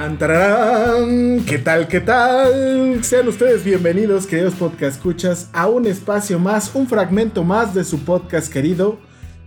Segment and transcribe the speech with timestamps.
[0.00, 1.44] Tan, tararán.
[1.44, 1.86] ¿Qué tal?
[1.86, 3.04] ¿Qué tal?
[3.04, 8.02] Sean ustedes bienvenidos, queridos podcast escuchas, a un espacio más, un fragmento más de su
[8.02, 8.98] podcast querido,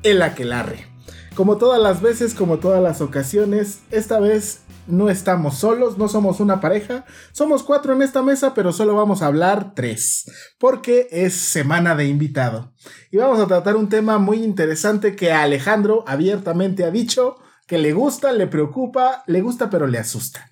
[0.03, 0.85] El Aquelarre.
[1.33, 6.39] Como todas las veces, como todas las ocasiones, esta vez no estamos solos, no somos
[6.39, 11.33] una pareja, somos cuatro en esta mesa, pero solo vamos a hablar tres, porque es
[11.33, 12.71] semana de invitado.
[13.09, 17.37] Y vamos a tratar un tema muy interesante que Alejandro abiertamente ha dicho
[17.73, 20.47] que le gusta, le preocupa, le gusta, pero le asusta.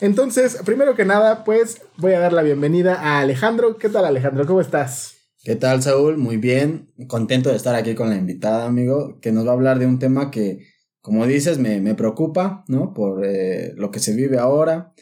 [0.00, 3.78] Entonces, primero que nada, pues voy a dar la bienvenida a Alejandro.
[3.78, 4.44] ¿Qué tal, Alejandro?
[4.44, 5.14] ¿Cómo estás?
[5.44, 6.18] ¿Qué tal, Saúl?
[6.18, 6.92] Muy bien.
[7.06, 10.00] Contento de estar aquí con la invitada, amigo, que nos va a hablar de un
[10.00, 10.66] tema que,
[11.00, 12.92] como dices, me, me preocupa, ¿no?
[12.92, 14.94] Por eh, lo que se vive ahora.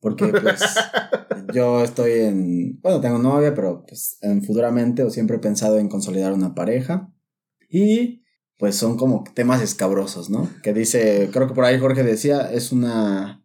[0.00, 0.64] Porque, pues,
[1.54, 2.80] yo estoy en.
[2.80, 7.14] Bueno, tengo novia, pero, pues, en futuramente o siempre he pensado en consolidar una pareja.
[7.70, 8.23] Y
[8.58, 10.48] pues son como temas escabrosos, ¿no?
[10.62, 13.40] Que dice, creo que por ahí Jorge decía, es una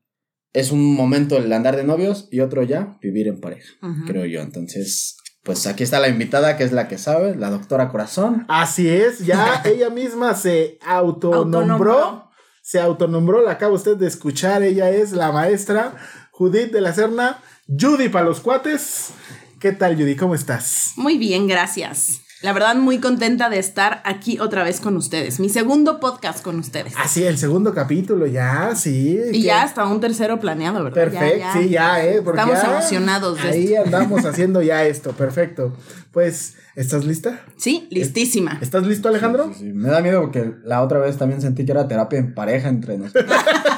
[0.51, 3.71] es un momento el andar de novios y otro ya vivir en pareja,
[4.07, 4.41] creo yo.
[4.41, 8.45] Entonces, pues aquí está la invitada que es la que sabe, la doctora Corazón.
[8.47, 12.29] Así es, ya ella misma se autonombró, Autonombró.
[12.63, 15.95] se autonombró, la acaba usted de escuchar, ella es la maestra
[16.31, 19.09] Judith de la Serna, Judy para los cuates.
[19.59, 20.15] ¿Qué tal, Judy?
[20.15, 20.93] ¿Cómo estás?
[20.95, 22.21] Muy bien, gracias.
[22.41, 25.41] La verdad, muy contenta de estar aquí otra vez con ustedes.
[25.41, 26.93] Mi segundo podcast con ustedes.
[26.97, 29.19] Ah, sí, el segundo capítulo, ya, sí.
[29.27, 30.95] y que- ya hasta un tercero planeado, ¿verdad?
[31.03, 31.53] Perfecto, ya.
[31.53, 32.21] sí, ya, eh.
[32.23, 33.83] porque Estamos ya emocionados de Ahí esto.
[33.83, 35.75] andamos haciendo ya esto, perfecto.
[36.13, 37.41] Pues, ¿estás lista?
[37.57, 38.57] Sí, listísima.
[38.61, 39.51] ¿Estás listo, Alejandro?
[39.53, 42.33] Sí, sí, Me da miedo porque la otra vez también sentí que era terapia en
[42.33, 43.25] pareja entre nosotros.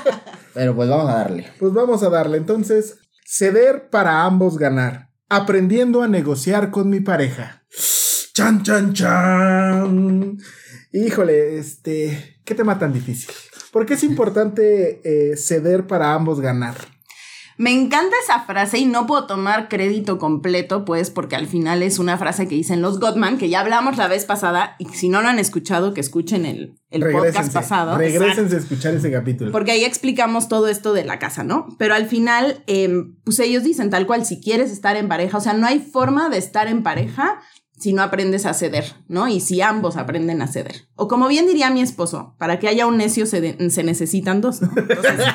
[0.53, 1.47] Pero pues vamos a darle.
[1.57, 2.37] Pues vamos a darle.
[2.37, 5.09] Entonces, ceder para ambos ganar.
[5.29, 7.63] Aprendiendo a negociar con mi pareja.
[8.33, 10.37] Chan, chan, chan.
[10.93, 13.29] Híjole, este, qué tema tan difícil.
[13.73, 16.75] ¿Por qué es importante eh, ceder para ambos ganar?
[17.57, 21.99] Me encanta esa frase y no puedo tomar crédito completo, pues, porque al final es
[21.99, 25.21] una frase que dicen los Gottman, que ya hablamos la vez pasada, y si no
[25.21, 27.97] lo han escuchado, que escuchen el, el podcast pasado.
[27.97, 29.51] Regrésense a escuchar ese capítulo.
[29.51, 31.67] Porque ahí explicamos todo esto de la casa, ¿no?
[31.77, 35.41] Pero al final, em, pues ellos dicen tal cual, si quieres estar en pareja, o
[35.41, 37.41] sea, no hay forma de estar en pareja
[37.81, 39.27] si no aprendes a ceder, ¿no?
[39.27, 40.87] Y si ambos aprenden a ceder.
[40.95, 44.39] O como bien diría mi esposo, para que haya un necio se, de- se necesitan
[44.39, 44.69] dos, ¿no?
[44.77, 45.25] Entonces,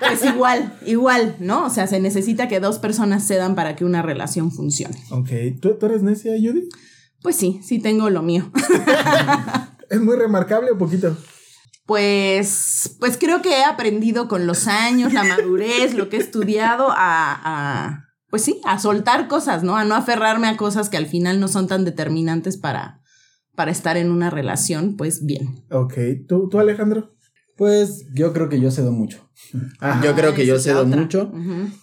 [0.00, 1.64] pues igual, igual, ¿no?
[1.66, 5.02] O sea, se necesita que dos personas cedan para que una relación funcione.
[5.10, 5.30] Ok,
[5.60, 6.68] ¿tú, tú eres necia, Judy?
[7.22, 8.50] Pues sí, sí tengo lo mío.
[9.90, 11.16] ¿Es muy remarcable o poquito?
[11.86, 16.88] Pues, pues creo que he aprendido con los años, la madurez, lo que he estudiado
[16.90, 18.01] a, a,
[18.32, 19.76] pues sí, a soltar cosas, ¿no?
[19.76, 23.02] A no aferrarme a cosas que al final no son tan determinantes para,
[23.54, 25.62] para estar en una relación, pues bien.
[25.70, 25.92] Ok,
[26.26, 27.14] ¿tú, tú Alejandro?
[27.58, 29.30] Pues yo creo que yo cedo mucho.
[29.80, 30.02] Ajá.
[30.02, 30.96] Yo creo que yo cedo otra.
[30.96, 31.30] mucho.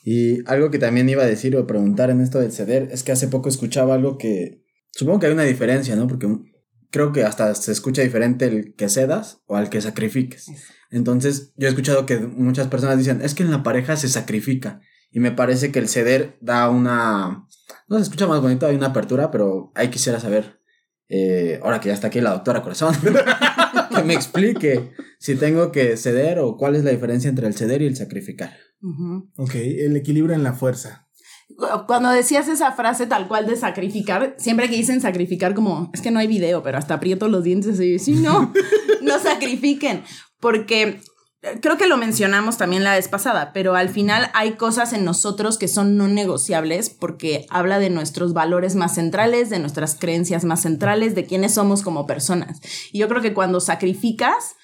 [0.04, 3.12] Y algo que también iba a decir o preguntar en esto del ceder es que
[3.12, 6.08] hace poco escuchaba algo que supongo que hay una diferencia, ¿no?
[6.08, 6.50] Porque un-
[6.90, 10.48] creo que hasta se escucha diferente el que cedas o al que sacrifiques.
[10.90, 14.82] Entonces, yo he escuchado que muchas personas dicen, es que en la pareja se sacrifica.
[15.12, 17.48] Y me parece que el ceder da una...
[17.88, 20.60] No se escucha más bonito, hay una apertura, pero ahí quisiera saber,
[21.08, 22.96] eh, ahora que ya está aquí la doctora Corazón,
[23.96, 27.82] que me explique si tengo que ceder o cuál es la diferencia entre el ceder
[27.82, 28.56] y el sacrificar.
[28.82, 29.32] Ujú.
[29.38, 31.10] Ok, el equilibrio en la fuerza.
[31.88, 36.12] Cuando decías esa frase tal cual de sacrificar, siempre que dicen sacrificar, como es que
[36.12, 38.54] no hay video, pero hasta aprieto los dientes y sí, no,
[39.02, 40.04] no sacrifiquen,
[40.40, 41.02] porque
[41.62, 45.58] creo que lo mencionamos también la vez pasada, pero al final hay cosas en nosotros
[45.58, 50.62] que son no negociables porque habla de nuestros valores más centrales, de nuestras creencias más
[50.62, 52.60] centrales, de quiénes somos como personas.
[52.92, 54.56] Y yo creo que cuando sacrificas,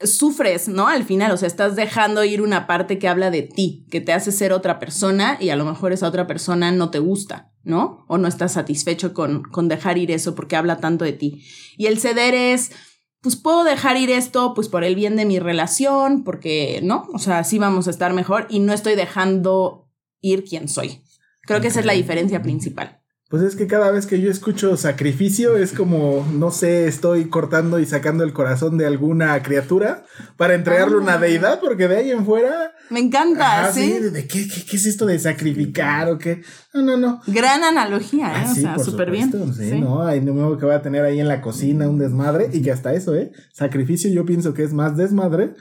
[0.00, 0.88] sufres, ¿no?
[0.88, 4.12] Al final, o sea, estás dejando ir una parte que habla de ti, que te
[4.12, 8.04] hace ser otra persona y a lo mejor esa otra persona no te gusta, ¿no?
[8.06, 11.42] O no estás satisfecho con, con dejar ir eso porque habla tanto de ti.
[11.76, 12.70] Y el ceder es,
[13.20, 17.08] pues puedo dejar ir esto, pues por el bien de mi relación, porque, ¿no?
[17.12, 19.88] O sea, así vamos a estar mejor y no estoy dejando
[20.20, 21.02] ir quien soy.
[21.42, 22.97] Creo que esa es la diferencia principal.
[23.30, 27.78] Pues es que cada vez que yo escucho sacrificio es como, no sé, estoy cortando
[27.78, 30.04] y sacando el corazón de alguna criatura
[30.38, 31.00] para entregarle Ah.
[31.02, 32.72] una deidad, porque de ahí en fuera...
[32.88, 33.92] Me encanta, Ajá, ¿sí?
[33.98, 36.40] ¿de qué, qué, qué es esto de sacrificar o qué?
[36.72, 37.20] No, no, no.
[37.26, 38.44] Gran analogía, ¿eh?
[38.46, 39.30] Ah, o sí, sea, por súper bien.
[39.54, 39.78] Sí, Sí.
[39.78, 42.72] no, hay nuevo que va a tener ahí en la cocina un desmadre y que
[42.72, 43.30] hasta eso, ¿eh?
[43.52, 45.52] Sacrificio yo pienso que es más desmadre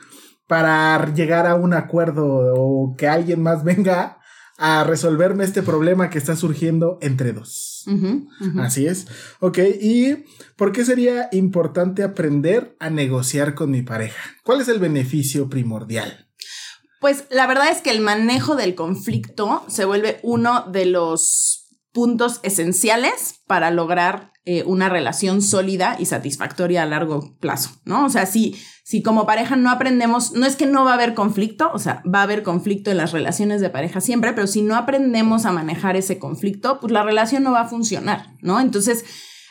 [0.47, 2.25] para llegar a un acuerdo
[2.55, 4.19] o que alguien más venga
[4.57, 7.85] a resolverme este problema que está surgiendo entre dos.
[8.59, 9.07] Así es.
[9.39, 10.25] Ok, ¿y
[10.55, 14.35] por qué sería importante aprender a negociar con mi pareja?
[14.43, 16.27] ¿Cuál es el beneficio primordial?
[16.99, 21.66] Pues la verdad es que el manejo del conflicto se vuelve uno de los
[21.97, 28.05] puntos esenciales para lograr eh, una relación sólida y satisfactoria a largo plazo, ¿no?
[28.05, 31.15] O sea, si, si como pareja no aprendemos, no es que no va a haber
[31.15, 34.61] conflicto, o sea, va a haber conflicto en las relaciones de pareja siempre, pero si
[34.61, 38.59] no aprendemos a manejar ese conflicto, pues la relación no va a funcionar, ¿no?
[38.59, 39.03] Entonces,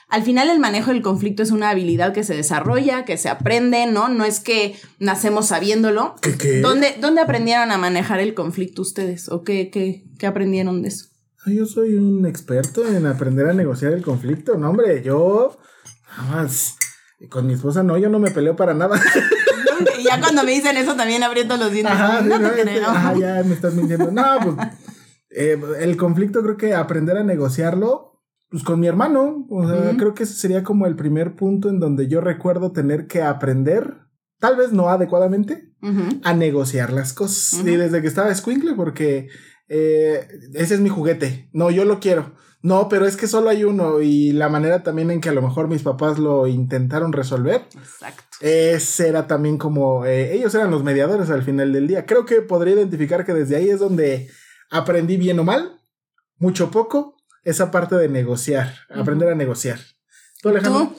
[0.09, 3.87] al final el manejo del conflicto es una habilidad que se desarrolla, que se aprende,
[3.87, 4.09] ¿no?
[4.09, 6.15] No es que nacemos sabiéndolo.
[6.23, 6.61] ¿Qué, qué?
[6.61, 9.29] ¿Dónde, ¿Dónde aprendieron a manejar el conflicto ustedes?
[9.31, 11.07] ¿O qué, qué, qué aprendieron de eso?
[11.47, 14.57] Yo soy un experto en aprender a negociar el conflicto.
[14.59, 15.57] No, hombre, yo.
[16.19, 16.77] nada más,
[17.31, 19.01] Con mi esposa no, yo no me peleo para nada.
[19.99, 21.95] Y ya cuando me dicen eso también aprieto los dientes.
[21.95, 22.89] Ajá, no sí, te este, creo.
[22.89, 24.11] ajá, ya me estás mintiendo.
[24.11, 24.69] No, pues.
[25.31, 28.21] eh, el conflicto creo que aprender a negociarlo,
[28.51, 29.47] pues con mi hermano.
[29.49, 33.07] O sea, creo que ese sería como el primer punto en donde yo recuerdo tener
[33.07, 33.99] que aprender,
[34.41, 35.73] tal vez no adecuadamente,
[36.25, 37.61] a negociar las cosas.
[37.65, 39.29] Y desde que estaba escuincle, porque
[39.69, 41.49] eh, ese es mi juguete.
[41.53, 42.33] No, yo lo quiero.
[42.63, 44.01] No, pero es que solo hay uno.
[44.01, 47.63] Y la manera también en que a lo mejor mis papás lo intentaron resolver.
[47.75, 48.25] Exacto.
[48.41, 52.07] Ese era también como eh, ellos eran los mediadores al final del día.
[52.07, 54.29] Creo que podría identificar que desde ahí es donde
[54.71, 55.81] aprendí bien o mal,
[56.39, 59.79] mucho o poco, esa parte de negociar, aprender a negociar.
[60.43, 60.93] ¿Tú, Alejandro?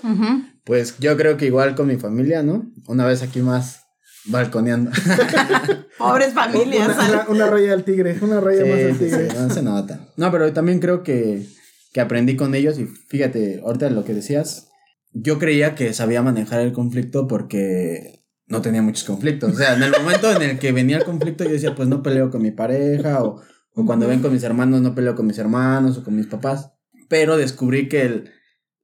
[0.64, 2.66] Pues yo creo que igual con mi familia, ¿no?
[2.88, 3.87] Una vez aquí más
[4.28, 4.92] balconeando.
[5.98, 6.86] Pobres familias.
[6.88, 7.10] Una, ¿sabes?
[7.12, 9.30] una- una raya al tigre, una raya más al tigre.
[9.30, 10.08] sí, no se nota.
[10.18, 11.46] No, pero también creo que,
[11.94, 14.70] que aprendí con ellos y fíjate, ahorita lo que decías,
[15.14, 19.54] yo creía que sabía manejar el conflicto porque no tenía muchos conflictos.
[19.54, 22.04] O sea, en el momento en el que venía el conflicto yo decía, pues no
[22.04, 23.42] peleo con mi pareja o,
[23.74, 26.72] o cuando ven con mis hermanos no peleo con mis hermanos o con mis papás.
[27.10, 28.32] Pero descubrí que el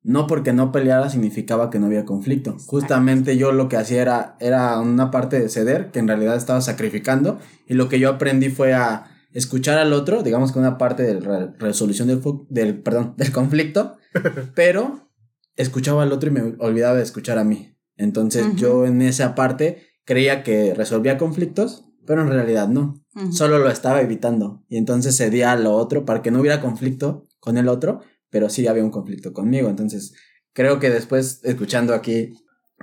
[0.03, 2.57] no porque no peleara significaba que no había conflicto.
[2.67, 6.61] Justamente yo lo que hacía era, era una parte de ceder, que en realidad estaba
[6.61, 11.03] sacrificando, y lo que yo aprendí fue a escuchar al otro, digamos que una parte
[11.03, 13.97] de la resolución del, del, perdón, del conflicto,
[14.55, 15.09] pero
[15.55, 17.77] escuchaba al otro y me olvidaba de escuchar a mí.
[17.95, 23.01] Entonces yo en esa parte creía que resolvía conflictos, pero en realidad no.
[23.31, 24.63] Solo lo estaba evitando.
[24.67, 28.01] Y entonces cedía a lo otro para que no hubiera conflicto con el otro,
[28.33, 29.69] pero sí había un conflicto conmigo.
[29.69, 30.13] Entonces
[30.53, 32.33] creo que después, escuchando aquí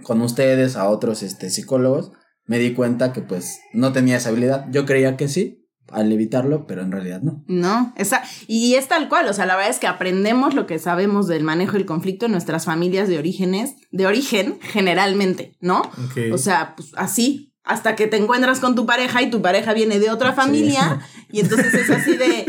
[0.04, 2.12] con ustedes, a otros este, psicólogos,
[2.46, 4.66] me di cuenta que pues no tenía esa habilidad.
[4.70, 7.44] Yo creía que sí, al evitarlo, pero en realidad no.
[7.48, 10.78] No, esa, y es tal cual, o sea, la verdad es que aprendemos lo que
[10.78, 15.80] sabemos del manejo del conflicto en nuestras familias de orígenes, de origen, generalmente, ¿no?
[15.80, 16.32] Ok.
[16.32, 19.98] O sea, pues así, hasta que te encuentras con tu pareja y tu pareja viene
[19.98, 22.46] de otra familia, y entonces es así de,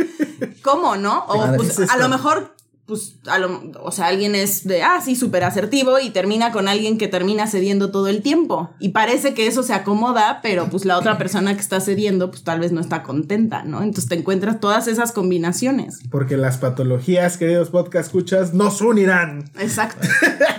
[0.62, 1.26] ¿cómo, no?
[1.28, 2.56] O pues ¿qué es a lo mejor,
[2.92, 6.68] pues, a lo, o sea, alguien es de, ah, sí, súper asertivo y termina con
[6.68, 8.70] alguien que termina cediendo todo el tiempo.
[8.82, 12.44] Y parece que eso se acomoda, pero pues la otra persona que está cediendo, pues
[12.44, 13.82] tal vez no está contenta, ¿no?
[13.82, 16.02] Entonces te encuentras todas esas combinaciones.
[16.12, 19.50] Porque las patologías, queridos podcast escuchas, nos unirán.
[19.58, 20.06] Exacto.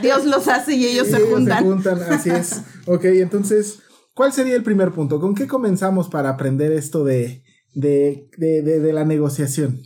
[0.01, 1.59] Dios los hace y ellos Y se juntan.
[1.59, 2.63] Se juntan, así es.
[2.87, 3.81] Ok, entonces,
[4.15, 5.21] ¿cuál sería el primer punto?
[5.21, 9.83] ¿Con qué comenzamos para aprender esto de, de, de, de la negociación?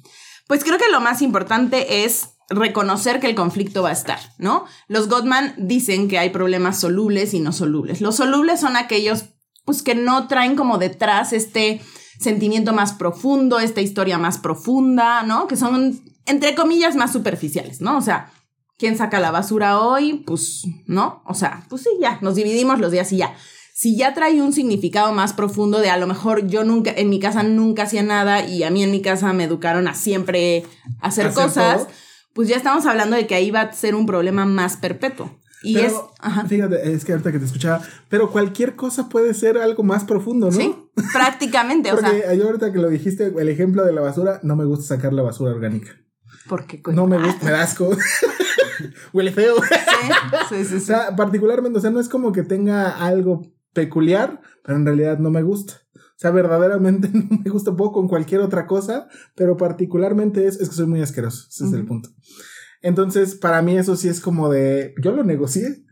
[0.46, 4.64] Pues creo que lo más importante es reconocer que el conflicto va a estar, ¿no?
[4.88, 8.00] Los Gottman dicen que hay problemas solubles y no solubles.
[8.00, 9.24] Los solubles son aquellos
[9.64, 11.82] pues que no traen como detrás este
[12.18, 15.46] sentimiento más profundo, esta historia más profunda, ¿no?
[15.48, 17.98] Que son, entre comillas, más superficiales, ¿no?
[17.98, 18.32] O sea,
[18.78, 20.22] ¿quién saca la basura hoy?
[20.26, 21.22] Pues, ¿no?
[21.26, 23.34] O sea, pues sí, ya, nos dividimos los días y ya.
[23.74, 27.20] Si ya trae un significado más profundo de a lo mejor yo nunca, en mi
[27.20, 30.64] casa nunca hacía nada y a mí en mi casa me educaron a siempre
[31.00, 31.88] hacer, Hacer cosas, todo.
[32.36, 35.36] Pues ya estamos hablando de que ahí va a ser un problema más perpetuo.
[35.62, 36.44] Y Pero, es, ajá.
[36.44, 40.46] fíjate, es que ahorita que te escuchaba, pero cualquier cosa puede ser algo más profundo,
[40.46, 40.52] ¿no?
[40.52, 40.72] Sí,
[41.12, 44.54] prácticamente, o Porque sea, yo ahorita que lo dijiste, el ejemplo de la basura, no
[44.54, 45.90] me gusta sacar la basura orgánica.
[46.48, 47.90] porque No me gusta, me da asco.
[49.12, 49.56] Huele feo.
[49.56, 49.66] Sí,
[50.50, 50.80] sí, sí, O sí.
[50.86, 55.30] sea, particularmente, o sea, no es como que tenga algo peculiar, pero en realidad no
[55.30, 55.80] me gusta.
[56.16, 60.70] O sea, verdaderamente no me gusta poco con cualquier otra cosa, pero particularmente es, es
[60.70, 61.46] que soy muy asqueroso.
[61.50, 62.08] Ese es el punto.
[62.82, 65.84] Entonces, para mí eso sí es como de, yo lo negocié.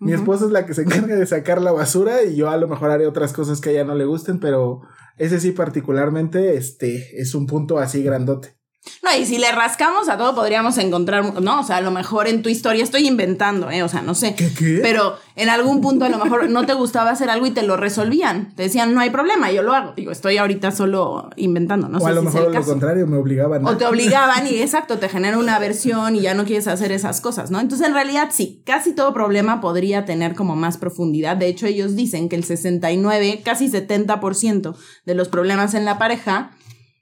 [0.00, 2.68] Mi esposa es la que se encarga de sacar la basura y yo a lo
[2.68, 4.80] mejor haré otras cosas que a ella no le gusten, pero
[5.18, 8.59] ese sí particularmente, este, es un punto así grandote.
[9.02, 12.28] No, y si le rascamos a todo podríamos encontrar, no, o sea, a lo mejor
[12.28, 13.82] en tu historia estoy inventando, ¿eh?
[13.82, 14.34] O sea, no sé.
[14.34, 14.78] ¿Qué, qué?
[14.82, 17.76] Pero en algún punto a lo mejor no te gustaba hacer algo y te lo
[17.76, 18.54] resolvían.
[18.54, 19.92] Te decían, no hay problema, yo lo hago.
[19.96, 23.18] Digo, estoy ahorita solo inventando, no o sé a lo si mejor lo contrario, me
[23.18, 23.66] obligaban.
[23.66, 27.20] O te obligaban y exacto, te genera una aversión y ya no quieres hacer esas
[27.20, 27.60] cosas, ¿no?
[27.60, 31.36] Entonces, en realidad, sí, casi todo problema podría tener como más profundidad.
[31.36, 36.52] De hecho, ellos dicen que el 69, casi 70% de los problemas en la pareja,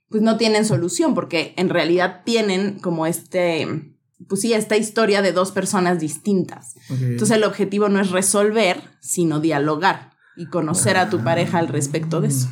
[0.09, 3.95] pues no tienen solución, porque en realidad tienen como este,
[4.29, 6.75] pues sí, esta historia de dos personas distintas.
[6.89, 12.21] Entonces, el objetivo no es resolver, sino dialogar y conocer a tu pareja al respecto
[12.21, 12.49] de eso.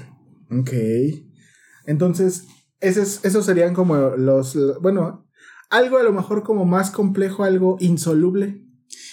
[0.50, 0.72] Ok.
[1.86, 2.44] Entonces,
[2.80, 5.26] esos, esos serían como los, bueno,
[5.70, 8.62] algo a lo mejor como más complejo, algo insoluble.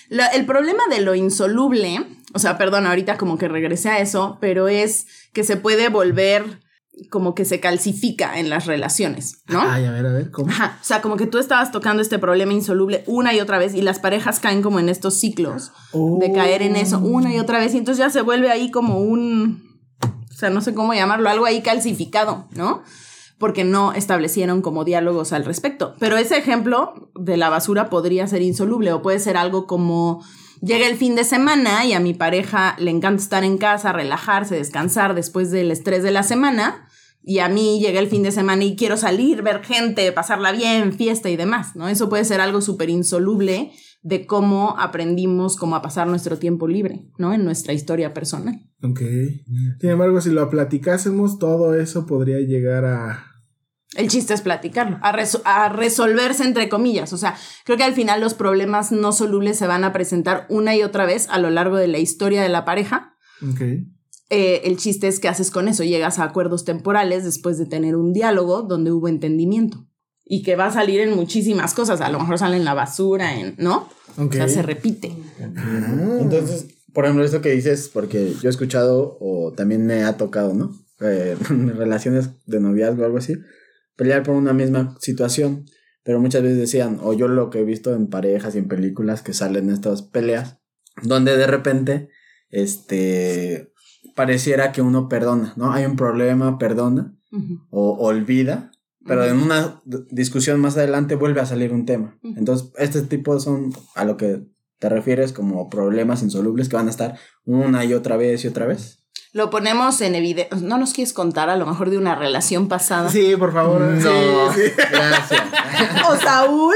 [0.09, 4.37] Lo- el problema de lo insoluble, o sea, perdón, ahorita como que regresé a eso,
[4.41, 6.61] pero es que se puede volver
[7.09, 9.61] como que se calcifica en las relaciones, ¿no?
[9.61, 10.51] Ay, a ver, a ver, ¿cómo?
[10.51, 13.73] Ajá, o sea, como que tú estabas tocando este problema insoluble una y otra vez
[13.73, 17.59] y las parejas caen como en estos ciclos de caer en eso una y otra
[17.59, 21.29] vez y entonces ya se vuelve ahí como un, o sea, no sé cómo llamarlo,
[21.29, 22.83] algo ahí calcificado, ¿no?
[23.39, 25.95] Porque no establecieron como diálogos al respecto.
[25.99, 30.23] Pero ese ejemplo de la basura podría ser insoluble o puede ser algo como
[30.63, 34.55] llega el fin de semana y a mi pareja le encanta estar en casa, relajarse,
[34.55, 36.87] descansar después del estrés de la semana.
[37.25, 40.91] Y a mí llega el fin de semana y quiero salir, ver gente, pasarla bien,
[40.91, 41.87] fiesta y demás, ¿no?
[41.87, 47.05] Eso puede ser algo súper insoluble de cómo aprendimos cómo a pasar nuestro tiempo libre,
[47.17, 47.33] ¿no?
[47.33, 48.69] En nuestra historia personal.
[48.81, 48.99] Ok.
[49.79, 53.32] Sin embargo, si lo platicásemos, todo eso podría llegar a...
[53.95, 57.13] El chiste es platicarlo, a, reso- a resolverse entre comillas.
[57.13, 57.35] O sea,
[57.65, 61.05] creo que al final los problemas no solubles se van a presentar una y otra
[61.05, 63.15] vez a lo largo de la historia de la pareja.
[63.47, 63.61] Ok.
[64.29, 67.95] Eh, el chiste es que haces con eso, llegas a acuerdos temporales después de tener
[67.95, 69.85] un diálogo donde hubo entendimiento.
[70.25, 72.01] Y que va a salir en muchísimas cosas.
[72.01, 73.89] A lo mejor sale en la basura, en, ¿no?
[74.17, 75.11] O sea, se repite.
[75.57, 76.17] Ah.
[76.21, 80.53] Entonces, por ejemplo, esto que dices, porque yo he escuchado o también me ha tocado,
[80.53, 80.71] ¿no?
[81.01, 83.35] Eh, relaciones de noviazgo o algo así,
[83.95, 85.65] pelear por una misma situación.
[86.03, 89.21] Pero muchas veces decían, o yo lo que he visto en parejas y en películas
[89.21, 90.59] que salen estas peleas,
[91.01, 92.09] donde de repente,
[92.49, 93.71] este,
[94.15, 95.71] pareciera que uno perdona, ¿no?
[95.71, 97.15] Hay un problema, perdona,
[97.69, 98.71] o olvida,
[99.05, 99.81] pero en una
[100.11, 102.17] discusión más adelante vuelve a salir un tema.
[102.21, 104.45] Entonces, este tipo son a lo que
[104.79, 108.65] te refieres como problemas insolubles que van a estar una y otra vez y otra
[108.65, 109.02] vez.
[109.33, 110.57] Lo ponemos en evidencia.
[110.61, 113.09] ¿No nos quieres contar a lo mejor de una relación pasada?
[113.09, 113.81] Sí, por favor.
[113.99, 114.07] Sí,
[114.55, 114.71] sí.
[114.91, 115.41] gracias.
[116.09, 116.75] O Saúl.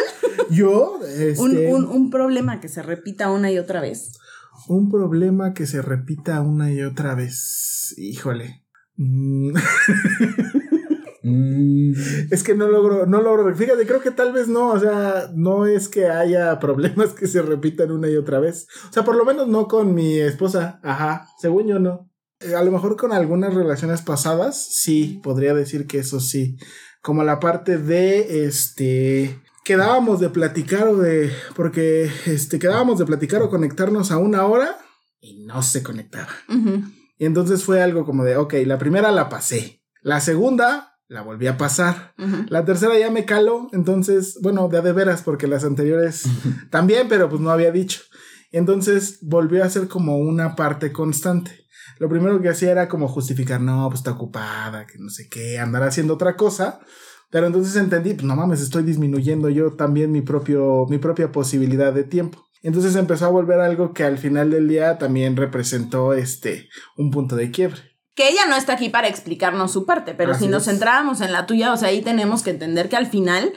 [0.49, 4.11] Yo, este, Un, un, un, un problema que se repita una y otra vez.
[4.89, 7.93] problema que se repita una y otra vez.
[7.97, 8.63] Híjole.
[8.95, 9.51] Mm,
[11.29, 11.91] Mm,
[12.31, 13.53] Es que no logro, no logro.
[13.53, 14.69] Fíjate, creo que tal vez no.
[14.69, 18.67] O sea, no es que haya problemas que se repitan una y otra vez.
[18.89, 20.79] O sea, por lo menos no con mi esposa.
[20.83, 21.27] Ajá.
[21.37, 22.06] Según yo no.
[22.39, 26.57] Eh, A lo mejor con algunas relaciones pasadas, sí, podría decir que eso sí.
[27.01, 29.39] Como la parte de este.
[29.63, 31.31] Quedábamos de platicar o de.
[31.55, 34.77] Porque este, quedábamos de platicar o conectarnos a una hora
[35.19, 36.29] y no se conectaba.
[37.17, 39.81] Y entonces fue algo como de, ok, la primera la pasé.
[40.01, 42.13] La segunda la volví a pasar.
[42.49, 46.23] La tercera ya me caló, entonces, bueno, de a de veras, porque las anteriores
[46.69, 48.01] también, pero pues no había dicho.
[48.51, 51.66] Entonces volvió a ser como una parte constante.
[51.99, 55.59] Lo primero que hacía era como justificar, no, pues está ocupada, que no sé qué,
[55.59, 56.79] andar haciendo otra cosa.
[57.29, 61.93] Pero entonces entendí, pues no mames, estoy disminuyendo yo también mi propio, mi propia posibilidad
[61.93, 62.47] de tiempo.
[62.63, 67.35] Entonces empezó a volver algo que al final del día también representó este un punto
[67.35, 67.81] de quiebre.
[68.15, 71.31] Que ella no está aquí para explicarnos su parte, pero Así si nos centrábamos en
[71.31, 73.53] la tuya, o sea, ahí tenemos que entender que al final,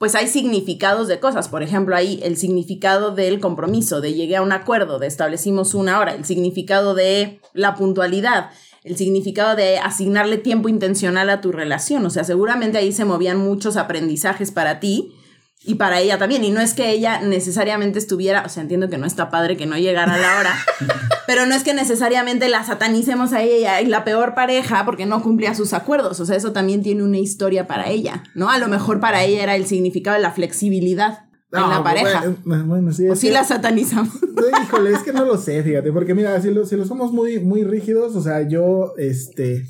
[0.00, 1.50] pues hay significados de cosas.
[1.50, 6.00] Por ejemplo, ahí el significado del compromiso, de llegué a un acuerdo, de establecimos una
[6.00, 8.48] hora, el significado de la puntualidad,
[8.82, 12.06] el significado de asignarle tiempo intencional a tu relación.
[12.06, 15.12] O sea, seguramente ahí se movían muchos aprendizajes para ti
[15.62, 16.42] y para ella también.
[16.44, 19.66] Y no es que ella necesariamente estuviera, o sea, entiendo que no está padre que
[19.66, 20.54] no llegara a la hora,
[21.26, 25.22] pero no es que necesariamente la satanicemos a ella y la peor pareja porque no
[25.22, 26.18] cumplía sus acuerdos.
[26.20, 28.50] O sea, eso también tiene una historia para ella, ¿no?
[28.50, 32.22] A lo mejor para ella era el significado de la flexibilidad en la No, pareja.
[32.44, 33.08] Bueno, bueno, sí.
[33.08, 34.14] o sí que- la satanizamos.
[34.64, 37.38] Híjole, es que no lo sé, fíjate, porque mira, si lo, si lo somos muy,
[37.40, 39.64] muy rígidos, o sea, yo, este,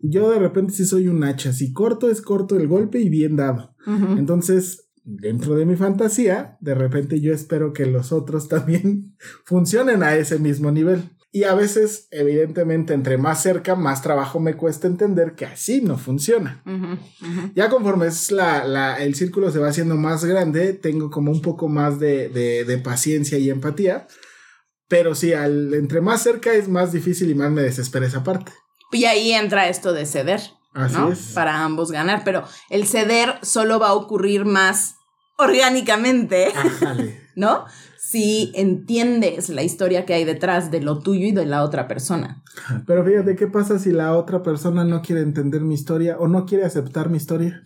[0.00, 3.36] yo de repente sí soy un hacha, si corto es corto el golpe y bien
[3.36, 3.74] dado.
[4.18, 10.14] Entonces, dentro de mi fantasía, de repente yo espero que los otros también funcionen a
[10.16, 11.10] ese mismo nivel.
[11.32, 15.96] Y a veces, evidentemente, entre más cerca, más trabajo me cuesta entender que así no
[15.96, 16.60] funciona.
[17.54, 21.40] Ya conforme es la, la- el círculo se va haciendo más grande, tengo como un
[21.40, 24.08] poco más de, de- de paciencia y empatía.
[24.88, 28.50] Pero sí, al, entre más cerca es más difícil y más me desespera esa parte.
[28.90, 30.40] Y ahí entra esto de ceder,
[30.74, 31.12] Así ¿no?
[31.12, 31.32] es.
[31.34, 34.96] Para ambos ganar, pero el ceder solo va a ocurrir más
[35.36, 37.20] orgánicamente, Ájale.
[37.34, 37.64] ¿no?
[37.98, 42.42] Si entiendes la historia que hay detrás de lo tuyo y de la otra persona.
[42.86, 46.44] Pero fíjate, ¿qué pasa si la otra persona no quiere entender mi historia o no
[46.44, 47.62] quiere aceptar mi historia?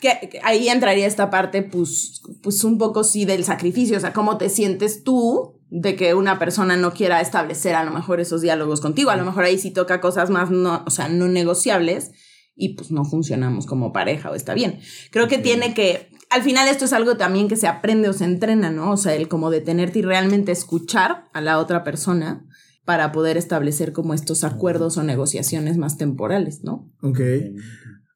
[0.00, 4.12] Que, que ahí entraría esta parte, pues, pues un poco sí del sacrificio, o sea,
[4.12, 8.42] cómo te sientes tú de que una persona no quiera establecer a lo mejor esos
[8.42, 12.12] diálogos contigo, a lo mejor ahí sí toca cosas más, no, o sea, no negociables
[12.56, 14.80] y pues no funcionamos como pareja o está bien.
[15.10, 18.24] Creo que tiene que, al final esto es algo también que se aprende o se
[18.24, 18.92] entrena, ¿no?
[18.92, 22.46] O sea, el como detenerte y realmente escuchar a la otra persona
[22.84, 26.90] para poder establecer como estos acuerdos o negociaciones más temporales, ¿no?
[27.02, 27.20] Ok.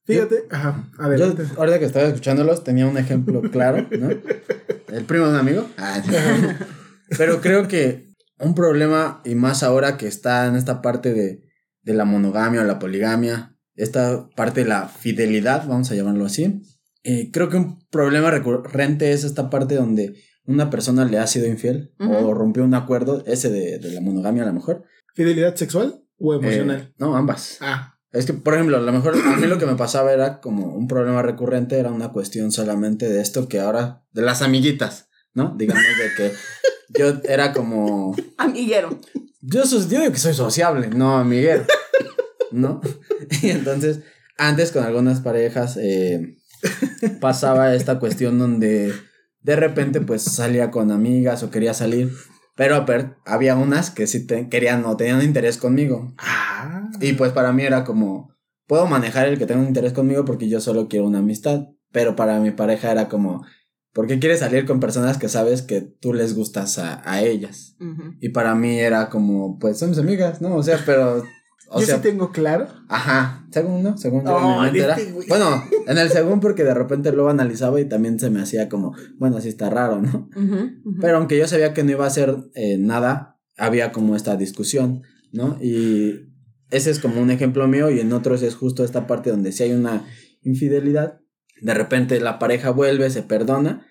[0.05, 1.45] Fíjate, ajá, Yo, adelante.
[1.57, 4.09] ahorita que estaba escuchándolos, tenía un ejemplo claro, ¿no?
[4.11, 5.67] El primo de un amigo.
[5.77, 6.03] Ah.
[7.17, 11.45] Pero creo que un problema, y más ahora que está en esta parte de,
[11.83, 16.63] de la monogamia o la poligamia, esta parte de la fidelidad, vamos a llamarlo así,
[17.03, 20.15] eh, creo que un problema recurrente es esta parte donde
[20.45, 24.43] una persona le ha sido infiel o rompió un acuerdo, ese de, de la monogamia
[24.43, 24.85] a lo mejor.
[25.15, 26.81] ¿Fidelidad sexual o emocional?
[26.91, 27.59] Eh, no, ambas.
[27.61, 30.41] ah, Es que, por ejemplo, a lo mejor a mí lo que me pasaba era
[30.41, 35.09] como un problema recurrente, era una cuestión solamente de esto que ahora, de las amiguitas,
[35.35, 35.55] ¿no?
[35.57, 36.33] Digamos de que
[36.99, 38.99] yo era como, Amiguero.
[39.41, 41.65] yo, yo digo que soy sociable, no amiguero,
[42.53, 42.81] ¿no?
[43.43, 44.01] Y entonces,
[44.39, 46.37] antes con algunas parejas eh,
[47.21, 48.93] pasaba esta cuestión donde
[49.43, 52.13] de repente pues salía con amigas o quería salir,
[52.57, 52.85] pero
[53.25, 56.15] había unas que sí te- querían o tenían interés conmigo.
[56.19, 56.89] ah.
[57.01, 58.35] Y pues para mí era como,
[58.67, 61.69] puedo manejar el que tenga un interés conmigo porque yo solo quiero una amistad.
[61.93, 63.45] Pero para mi pareja era como,
[63.93, 67.75] ¿por qué quieres salir con personas que sabes que tú les gustas a, a ellas?
[68.21, 70.55] Y para mí era como, pues son mis amigas, ¿no?
[70.55, 71.25] O sea, pero...
[71.73, 72.67] O Yo sea, sí tengo claro.
[72.89, 73.97] ajá, según, ¿no?
[73.97, 75.13] Según Oh, este.
[75.29, 78.93] Bueno, en el según porque de repente luego analizaba y también se me hacía como,
[79.19, 80.29] bueno, así está raro, ¿no?
[81.01, 85.03] Pero aunque yo sabía que no iba a hacer eh, nada, había como esta discusión,
[85.33, 85.59] ¿no?
[85.63, 86.33] Y
[86.73, 89.63] ese es como un ejemplo mío y en otros es justo esta parte donde si
[89.63, 90.05] hay una
[90.43, 91.21] infidelidad,
[91.61, 93.87] de repente la pareja vuelve, se perdona,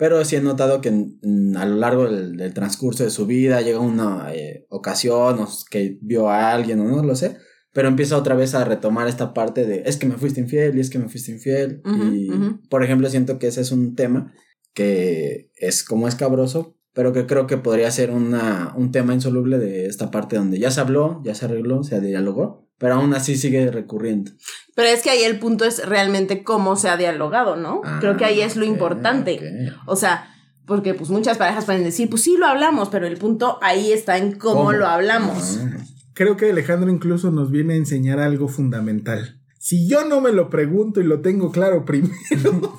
[0.00, 3.80] pero sí he notado que a lo largo del, del transcurso de su vida llega
[3.80, 7.36] una eh, ocasión o que vio a alguien o no lo sé,
[7.74, 10.80] pero empieza otra vez a retomar esta parte de es que me fuiste infiel y
[10.80, 11.82] es que me fuiste infiel.
[12.14, 12.30] Y,
[12.70, 14.32] por ejemplo, siento que ese es un tema
[14.72, 19.84] que es como escabroso, pero que creo que podría ser una, un tema insoluble de
[19.84, 23.70] esta parte donde ya se habló, ya se arregló, se dialogó, pero aún así sigue
[23.70, 24.32] recurriendo.
[24.74, 27.82] Pero es que ahí el punto es realmente cómo se ha dialogado, ¿no?
[28.00, 29.40] Creo que ahí es lo Ah, ok, importante.
[29.86, 30.34] O sea,
[30.66, 34.16] porque pues muchas parejas pueden decir, pues sí lo hablamos, pero el punto ahí está
[34.16, 34.72] en cómo, ¿Cómo?
[34.72, 35.58] lo hablamos.
[35.62, 35.76] Ah,
[36.14, 39.36] Creo que Alejandro incluso nos viene a enseñar algo fundamental.
[39.58, 42.14] Si yo no me lo pregunto y lo tengo claro primero,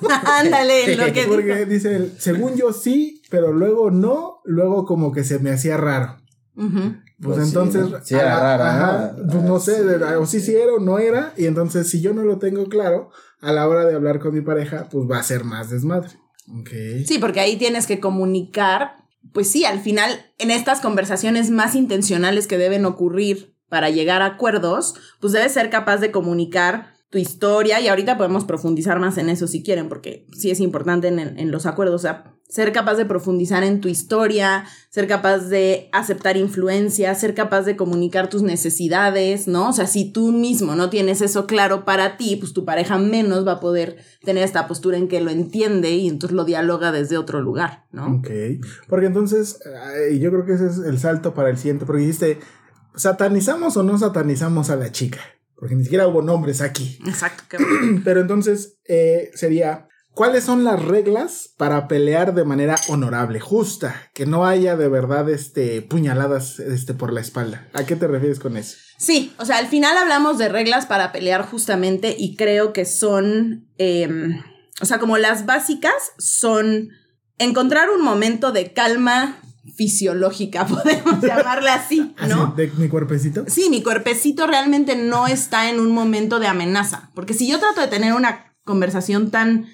[0.40, 1.70] Ándale, lo que porque dijo.
[1.70, 6.16] dice, él, según yo sí, pero luego no, luego como que se me hacía raro.
[6.56, 6.96] Ujú.
[7.20, 7.86] Pues, Pues entonces.
[8.04, 9.32] Sí era raro, ajá, ¿no?
[9.32, 10.04] pues no sé, sí.
[10.18, 13.10] o sí sí era o no era, y entonces si yo no lo tengo claro,
[13.40, 16.10] a la hora de hablar con mi pareja, pues va a ser más desmadre.
[17.06, 18.96] Sí, porque ahí tienes que comunicar,
[19.32, 24.26] pues sí, al final, en estas conversaciones más intencionales que deben ocurrir para llegar a
[24.26, 29.28] acuerdos, pues debes ser capaz de comunicar tu historia y ahorita podemos profundizar más en
[29.28, 32.94] eso si quieren, porque sí es importante en, en, los acuerdos, o sea, ser capaz
[32.94, 38.40] de profundizar en tu historia, ser capaz de aceptar influencia, ser capaz de comunicar tus
[38.40, 39.68] necesidades, ¿no?
[39.68, 43.46] O sea, si tú mismo no tienes eso claro para ti, pues tu pareja menos
[43.46, 47.18] va a poder tener esta postura en que lo entiende y entonces lo dialoga desde
[47.18, 48.06] otro lugar, ¿no?
[48.06, 48.30] Ok,
[48.88, 49.58] porque entonces
[50.18, 52.38] yo creo que ese es el salto para el siguiente, porque dijiste,
[52.94, 55.20] ¿satanizamos o no satanizamos a la chica?
[55.62, 56.98] Porque ni siquiera hubo nombres aquí.
[57.06, 57.56] Exacto.
[58.04, 64.26] Pero entonces eh, sería, ¿cuáles son las reglas para pelear de manera honorable, justa, que
[64.26, 67.68] no haya de verdad este, puñaladas este, por la espalda?
[67.74, 68.76] ¿A qué te refieres con eso?
[68.98, 73.68] Sí, o sea, al final hablamos de reglas para pelear justamente y creo que son,
[73.78, 74.42] em,
[74.80, 76.88] o sea, como las básicas son
[77.38, 79.38] encontrar un momento de calma
[79.76, 82.54] fisiológica, podemos llamarla así, ¿no?
[82.56, 83.44] ¿De mi cuerpecito?
[83.46, 87.80] Sí, mi cuerpecito realmente no está en un momento de amenaza, porque si yo trato
[87.80, 89.66] de tener una conversación tan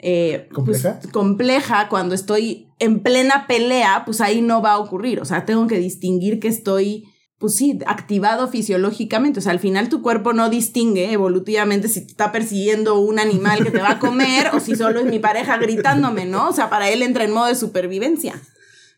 [0.00, 1.00] eh, pues, ¿Compleja?
[1.12, 5.66] compleja cuando estoy en plena pelea, pues ahí no va a ocurrir, o sea, tengo
[5.66, 7.04] que distinguir que estoy
[7.38, 9.38] pues sí, activado fisiológicamente.
[9.38, 13.62] O sea, al final tu cuerpo no distingue evolutivamente si te está persiguiendo un animal
[13.64, 16.48] que te va a comer o si solo es mi pareja gritándome, ¿no?
[16.48, 18.40] O sea, para él entra en modo de supervivencia.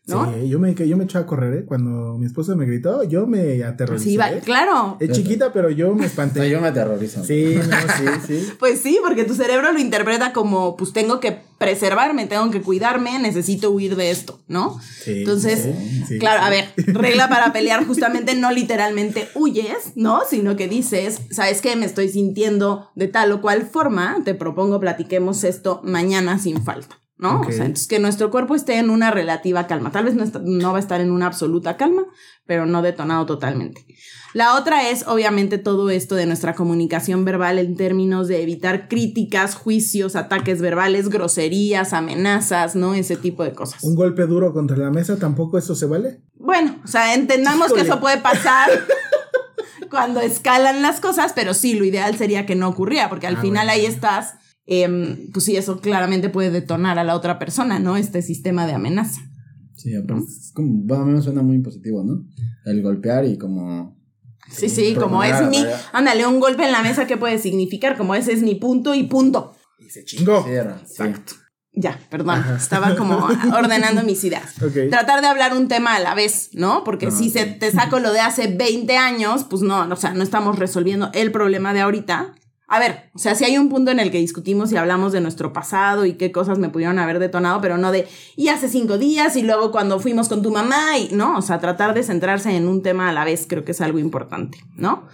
[0.07, 1.65] Sí, yo me, yo me eché a correr, ¿eh?
[1.65, 4.09] Cuando mi esposa me gritó, yo me aterroricé.
[4.09, 4.41] Sí, ¿eh?
[4.43, 4.95] claro.
[5.01, 6.49] Es chiquita, pero yo me espanté.
[6.49, 7.25] yo me aterrorizo.
[7.25, 8.47] Sí, no, sí, sí.
[8.59, 13.19] pues sí, porque tu cerebro lo interpreta como, pues tengo que preservarme, tengo que cuidarme,
[13.19, 14.79] necesito huir de esto, ¿no?
[14.79, 15.67] Sí, Entonces,
[16.19, 20.21] claro, a ver, regla para pelear justamente no literalmente huyes, ¿no?
[20.29, 21.75] Sino que dices, ¿sabes qué?
[21.75, 26.97] Me estoy sintiendo de tal o cual forma, te propongo platiquemos esto mañana sin falta.
[27.17, 27.41] ¿No?
[27.41, 29.91] O sea, entonces que nuestro cuerpo esté en una relativa calma.
[29.91, 32.05] Tal vez no, no, va a estar en una absoluta calma,
[32.45, 33.85] pero no detonado totalmente.
[34.33, 39.55] La otra es, obviamente, todo esto de nuestra comunicación verbal en términos de evitar críticas,
[39.55, 42.93] juicios, ataques verbales, groserías, amenazas, ¿no?
[42.93, 43.83] Ese tipo de cosas.
[43.83, 46.21] ¿Un golpe duro contra la mesa tampoco eso se vale?
[46.35, 48.69] Bueno, o sea, entendamos que eso puede pasar.
[49.89, 53.41] cuando escalan las cosas, pero sí, lo ideal sería que no ocurría, porque al ah,
[53.41, 54.35] final ahí estás
[54.67, 57.95] Em, pues sí, eso claramente puede detonar a la otra persona, ¿no?
[57.95, 59.21] Este sistema de amenaza.
[59.75, 62.25] Sí, aparte, es como, bueno, a mí me suena muy positivo, ¿no?
[62.65, 63.97] El golpear y como...
[64.51, 65.63] Sí, sí, como es mi...
[65.93, 67.97] Ándale, un golpe en la mesa, ¿qué puede significar?
[67.97, 69.53] Como ese es mi punto y punto.
[69.79, 70.45] Y se chingó.
[70.47, 71.33] Exacto.
[71.79, 73.17] Ya, perdón, estaba como
[73.55, 74.55] ordenando mis ideas.
[74.89, 76.83] Tratar de hablar un tema a la vez, ¿no?
[76.83, 80.23] Porque si se te saco lo de hace 20 años, pues no, o sea, no
[80.23, 82.33] estamos resolviendo el problema de ahorita,
[82.69, 85.21] a ver, o sea, si hay un punto en el que discutimos y hablamos de
[85.21, 88.97] nuestro pasado y qué cosas me pudieron haber detonado, pero no de, y hace cinco
[88.97, 92.55] días y luego cuando fuimos con tu mamá y, no, o sea, tratar de centrarse
[92.55, 95.07] en un tema a la vez creo que es algo importante, ¿no?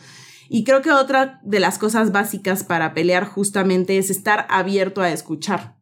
[0.50, 5.12] Y creo que otra de las cosas básicas para pelear justamente es estar abierto a
[5.12, 5.76] escuchar.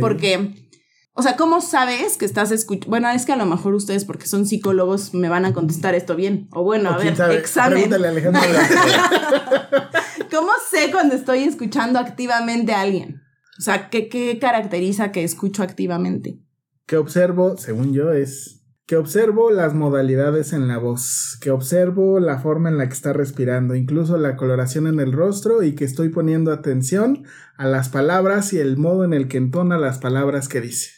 [0.00, 0.68] Porque,
[1.14, 2.90] o sea, ¿cómo sabes que estás escuchando?
[2.90, 6.16] Bueno, es que a lo mejor ustedes, porque son psicólogos, me van a contestar esto
[6.16, 6.48] bien.
[6.52, 7.90] O bueno, a ver, examen.
[10.30, 13.20] ¿Cómo sé cuando estoy escuchando activamente a alguien?
[13.58, 16.38] O sea, ¿qué, ¿qué caracteriza que escucho activamente?
[16.86, 22.38] Que observo, según yo, es que observo las modalidades en la voz, que observo la
[22.38, 26.08] forma en la que está respirando, incluso la coloración en el rostro y que estoy
[26.08, 27.24] poniendo atención
[27.56, 30.90] a las palabras y el modo en el que entona las palabras que dice.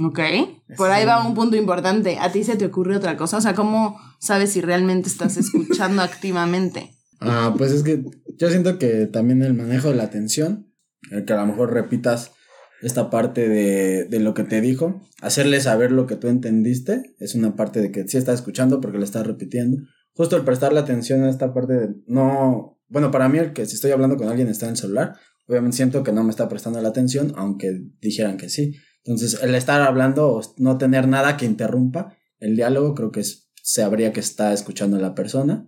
[0.00, 0.18] Ok,
[0.76, 2.18] por ahí va un punto importante.
[2.18, 3.36] ¿A ti se te ocurre otra cosa?
[3.36, 6.95] O sea, ¿cómo sabes si realmente estás escuchando activamente?
[7.26, 8.04] Ah, pues es que
[8.38, 10.72] yo siento que también el manejo de la atención,
[11.10, 12.32] el que a lo mejor repitas
[12.82, 17.34] esta parte de, de, lo que te dijo, hacerle saber lo que tú entendiste, es
[17.34, 19.78] una parte de que sí está escuchando porque le estás repitiendo.
[20.14, 23.74] Justo el prestarle atención a esta parte de no, bueno, para mí el que si
[23.74, 25.14] estoy hablando con alguien está en el celular,
[25.46, 28.74] obviamente siento que no me está prestando la atención, aunque dijeran que sí.
[29.04, 33.45] Entonces, el estar hablando o no tener nada que interrumpa el diálogo creo que es
[33.66, 35.66] sabría que está escuchando a la persona.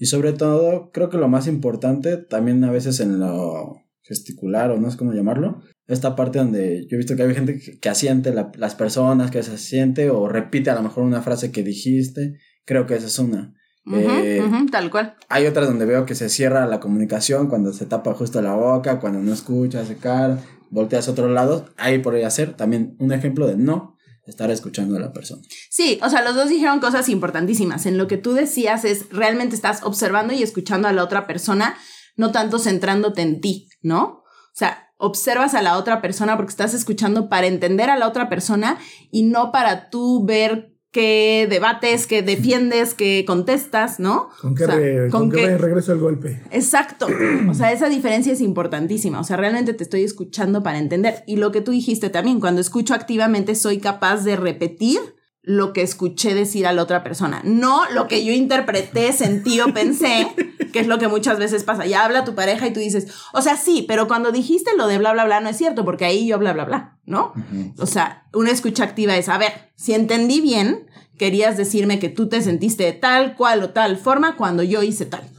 [0.00, 4.80] Y sobre todo, creo que lo más importante, también a veces en lo gesticular o
[4.80, 8.34] no sé cómo llamarlo, esta parte donde yo he visto que hay gente que, asiente
[8.34, 12.84] las personas, que se asiente o repite a lo mejor una frase que dijiste, creo
[12.84, 13.54] que esa es una.
[13.92, 15.14] Eh, tal cual.
[15.28, 18.98] Hay otras donde veo que se cierra la comunicación cuando se tapa justo la boca,
[18.98, 21.66] cuando no escuchas, se cara, volteas a otro lado.
[21.76, 23.95] Ahí podría ser también un ejemplo de no
[24.26, 25.42] estar escuchando a la persona.
[25.70, 27.86] Sí, o sea, los dos dijeron cosas importantísimas.
[27.86, 31.76] En lo que tú decías es realmente estás observando y escuchando a la otra persona,
[32.16, 34.02] no tanto centrándote en ti, ¿no?
[34.02, 38.28] O sea, observas a la otra persona porque estás escuchando para entender a la otra
[38.28, 38.78] persona
[39.10, 44.30] y no para tú ver que debates, que defiendes, que contestas, ¿no?
[44.40, 46.40] Con qué, O sea, re- con con qué qué- re- regreso el golpe.
[46.50, 47.06] Exacto.
[47.50, 49.20] O sea, esa diferencia es importantísima.
[49.20, 51.22] O sea, realmente te estoy escuchando para entender.
[51.26, 55.00] Y lo que tú dijiste también, cuando escucho activamente soy capaz de repetir
[55.46, 57.40] lo que escuché decir a la otra persona.
[57.44, 60.26] No lo que yo interpreté, sentí o pensé,
[60.72, 61.86] que es lo que muchas veces pasa.
[61.86, 64.98] Ya habla tu pareja y tú dices, o sea, sí, pero cuando dijiste lo de
[64.98, 67.32] bla, bla, bla, no es cierto, porque ahí yo bla, bla, bla, ¿no?
[67.78, 72.28] O sea, una escucha activa es, a ver, si entendí bien, querías decirme que tú
[72.28, 75.30] te sentiste de tal, cual o tal forma cuando yo hice tal.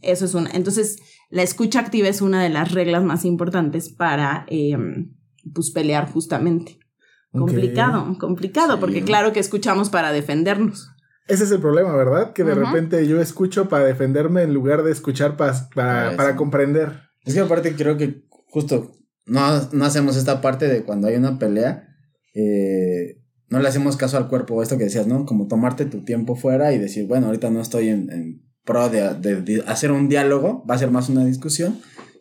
[0.00, 0.50] Eso es una.
[0.54, 0.96] Entonces,
[1.28, 4.74] la escucha activa es una de las reglas más importantes para eh,
[5.52, 6.78] pues, pelear justamente.
[7.32, 8.80] Complicado, complicado, Sí.
[8.80, 10.90] porque claro que escuchamos para defendernos.
[11.26, 12.32] Ese es el problema, ¿verdad?
[12.32, 16.36] Que de repente yo escucho para defenderme en lugar de escuchar pa- para, Ah, para
[16.36, 17.02] comprender.
[17.24, 18.92] Es que aparte creo que justo
[19.26, 21.86] no, no hacemos esta parte de cuando hay una pelea,
[22.34, 25.26] eh, no le hacemos caso al cuerpo, esto que decías, ¿no?
[25.26, 29.14] Como tomarte tu tiempo fuera y decir, bueno, ahorita no estoy en, en pro de,
[29.14, 31.78] de- de hacer un diálogo, va a ser más una discusión.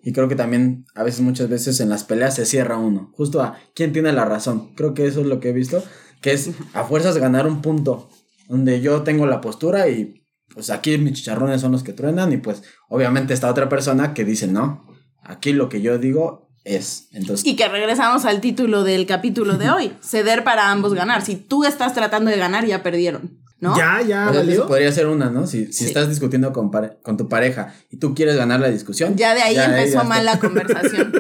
[0.08, 3.42] Y creo que también a veces, muchas veces en las peleas se cierra uno, justo
[3.42, 4.74] a quién tiene la razón.
[4.74, 5.84] Creo que eso es lo que he visto,
[6.22, 8.10] que es a fuerzas ganar un punto,
[8.48, 12.38] donde yo tengo la postura y pues aquí mis chicharrones son los que truenan y
[12.38, 14.86] pues obviamente está otra persona que dice, no,
[15.24, 17.10] aquí lo que yo digo es.
[17.12, 21.22] Entonces, Y que regresamos al título del capítulo de hoy: ceder para ambos ganar.
[21.22, 23.76] Si tú estás tratando de ganar, ya perdieron, ¿no?
[23.78, 24.54] Ya, ya, o sea, valió.
[24.54, 25.48] eso podría ser una, ¿no?
[25.48, 25.86] Si, si Sí.
[25.86, 26.70] estás discutiendo con,
[27.02, 29.16] con tu pareja y tú quieres ganar la discusión.
[29.16, 30.34] Ya de ahí empezó ya mal está.
[30.34, 31.14] la conversación.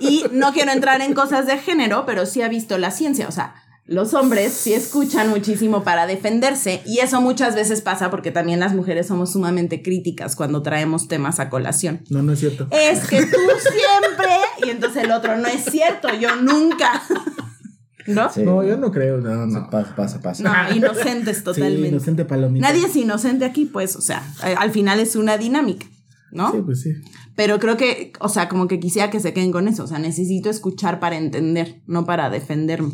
[0.00, 3.28] Y no quiero entrar en cosas de género, pero sí ha visto la ciencia.
[3.28, 3.54] O sea,
[3.86, 8.74] los hombres sí escuchan muchísimo para defenderse y eso muchas veces pasa porque también las
[8.74, 12.02] mujeres somos sumamente críticas cuando traemos temas a colación.
[12.10, 12.68] No, no es cierto.
[12.70, 14.28] Es que tú siempre
[14.66, 17.02] y entonces el otro no es cierto, yo nunca.
[18.08, 18.30] ¿No?
[18.32, 18.42] Sí.
[18.42, 19.70] No, yo no creo, no, Se no.
[19.70, 20.42] Pasa, pasa, pasa.
[20.42, 21.88] No, inocentes Sí, totalmente.
[21.88, 22.68] inocente palomita.
[22.68, 25.86] Nadie es inocente aquí, pues, o sea, a- al final es una dinámica,
[26.32, 26.52] ¿no?
[26.52, 26.90] Sí, pues sí.
[27.36, 29.84] Pero creo que, o sea, como que quisiera que se queden con eso.
[29.84, 32.90] O sea, necesito escuchar para entender, no para defenderme.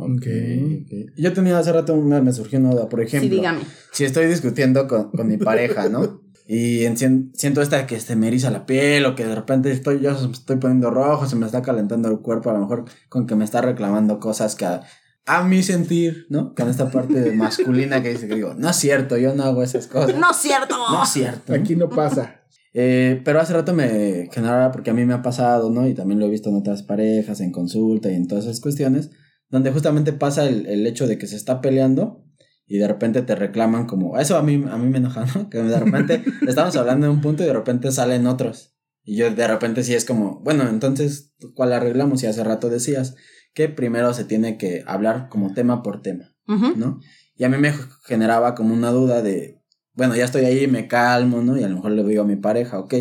[0.00, 0.26] Ok, Ok.
[0.26, 0.92] ok.
[1.16, 3.28] Yo tenía hace rato una, me surgió una duda, por ejemplo.
[3.28, 3.60] Sí, dígame.
[3.92, 6.20] Si estoy discutiendo con, con mi pareja, ¿no?
[6.50, 6.86] Y
[7.34, 10.28] siento esta que se me eriza la piel o que de repente estoy yo se
[10.28, 13.36] me estoy poniendo rojo, se me está calentando el cuerpo, a lo mejor con que
[13.36, 14.82] me está reclamando cosas que a,
[15.26, 16.54] a mi sentir, ¿no?
[16.54, 19.88] Con esta parte masculina que dice que digo, no es cierto, yo no hago esas
[19.88, 20.18] cosas.
[20.18, 20.74] No es cierto.
[20.90, 21.54] No es cierto.
[21.54, 21.62] ¿no?
[21.62, 22.34] Aquí no pasa.
[22.74, 25.88] Eh, pero hace rato me generaba, porque a mí me ha pasado, ¿no?
[25.88, 29.10] Y también lo he visto en otras parejas, en consulta y en todas esas cuestiones,
[29.48, 32.27] donde justamente pasa el, el hecho de que se está peleando
[32.68, 35.48] y de repente te reclaman como, eso a mí, a mí me enoja, ¿no?
[35.48, 38.76] Que de repente estamos hablando de un punto y de repente salen otros.
[39.02, 42.22] Y yo de repente sí es como, bueno, entonces, ¿cuál arreglamos?
[42.22, 43.16] Y hace rato decías
[43.54, 46.34] que primero se tiene que hablar como tema por tema.
[46.46, 47.00] ¿no?
[47.36, 47.72] Y a mí me
[48.04, 49.62] generaba como una duda de,
[49.94, 51.56] bueno, ya estoy ahí, me calmo, ¿no?
[51.56, 52.94] Y a lo mejor le digo a mi pareja, ok,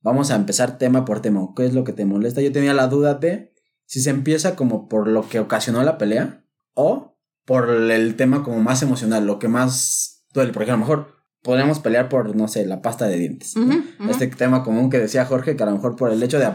[0.00, 2.40] vamos a empezar tema por tema, ¿qué es lo que te molesta?
[2.40, 3.52] Yo tenía la duda de
[3.84, 7.17] si se empieza como por lo que ocasionó la pelea o
[7.48, 11.80] por el tema como más emocional, lo que más duele, porque a lo mejor podríamos
[11.80, 13.54] pelear por, no sé, la pasta de dientes.
[14.10, 16.46] Este tema común que decía Jorge, que a lo mejor por el hecho de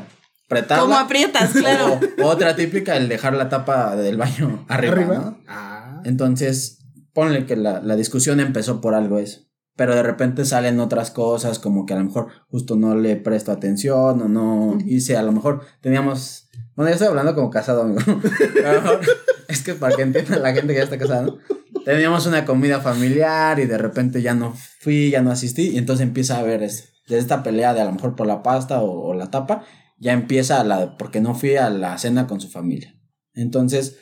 [0.45, 0.83] apretarla.
[0.83, 1.99] Como aprietas, claro.
[2.21, 5.15] o- otra típica, el dejar la tapa del baño arriba, Arriba.
[5.15, 5.37] ¿no?
[5.47, 6.01] Ah.
[6.05, 9.41] Entonces, ponle que la, la discusión empezó por algo eso.
[9.75, 13.51] Pero de repente salen otras cosas, como que a lo mejor justo no le presto
[13.51, 16.42] atención o no hice, a lo mejor teníamos...
[16.75, 18.01] Bueno, yo estoy hablando como casado, amigo.
[19.47, 21.37] Es que para que entienda la gente que ya está casada, ¿no?
[21.85, 25.69] Teníamos una comida familiar y de repente ya no fui, ya no asistí.
[25.71, 28.41] Y entonces empieza a haber es- desde esta pelea de a lo mejor por la
[28.41, 29.63] pasta o, o la tapa,
[29.99, 32.95] ya empieza la porque no fui a la cena con su familia.
[33.33, 33.97] Entonces,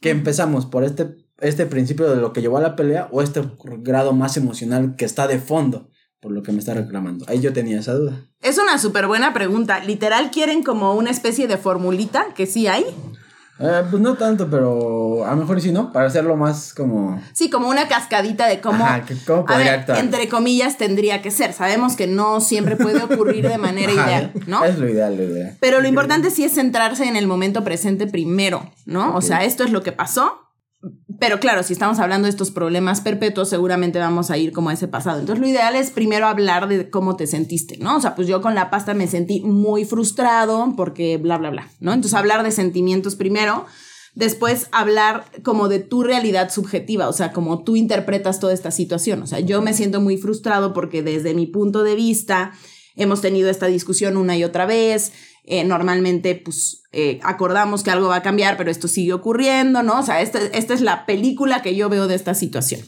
[0.00, 0.66] ¿qué empezamos?
[0.66, 1.08] ¿Por este,
[1.40, 3.42] este principio de lo que llevó a la pelea o este
[3.78, 5.88] grado más emocional que está de fondo
[6.22, 7.26] por lo que me está reclamando?
[7.28, 8.24] Ahí yo tenía esa duda.
[8.40, 9.80] Es una súper buena pregunta.
[9.80, 12.84] Literal, quieren como una especie de formulita, que sí hay.
[13.58, 15.92] Eh, pues no tanto, pero a lo mejor sí, ¿no?
[15.92, 17.20] Para hacerlo más como...
[17.32, 18.84] Sí, como una cascadita de cómo.
[18.84, 19.98] Ajá, cómo a podría ver, actuar.
[19.98, 21.52] entre comillas, tendría que ser.
[21.52, 24.64] Sabemos que no siempre puede ocurrir de manera Ajá, ideal, ¿no?
[24.64, 25.56] Es lo ideal, lo ideal.
[25.60, 29.14] Pero lo importante sí es centrarse en el momento presente primero, ¿no?
[29.16, 30.41] O sea, esto es lo que pasó.
[31.20, 34.72] Pero claro, si estamos hablando de estos problemas perpetuos, seguramente vamos a ir como a
[34.72, 35.20] ese pasado.
[35.20, 37.96] Entonces, lo ideal es primero hablar de cómo te sentiste, ¿no?
[37.96, 41.70] O sea, pues yo con la pasta me sentí muy frustrado porque bla, bla, bla,
[41.78, 41.92] ¿no?
[41.92, 43.66] Entonces, hablar de sentimientos primero.
[44.14, 49.22] Después hablar como de tu realidad subjetiva, o sea, como tú interpretas toda esta situación.
[49.22, 52.52] O sea, yo me siento muy frustrado porque desde mi punto de vista,
[52.96, 55.12] hemos tenido esta discusión una y otra vez,
[55.44, 59.98] eh, normalmente pues eh, acordamos que algo va a cambiar, pero esto sigue ocurriendo, ¿no?
[59.98, 62.82] O sea, esta, esta es la película que yo veo de esta situación.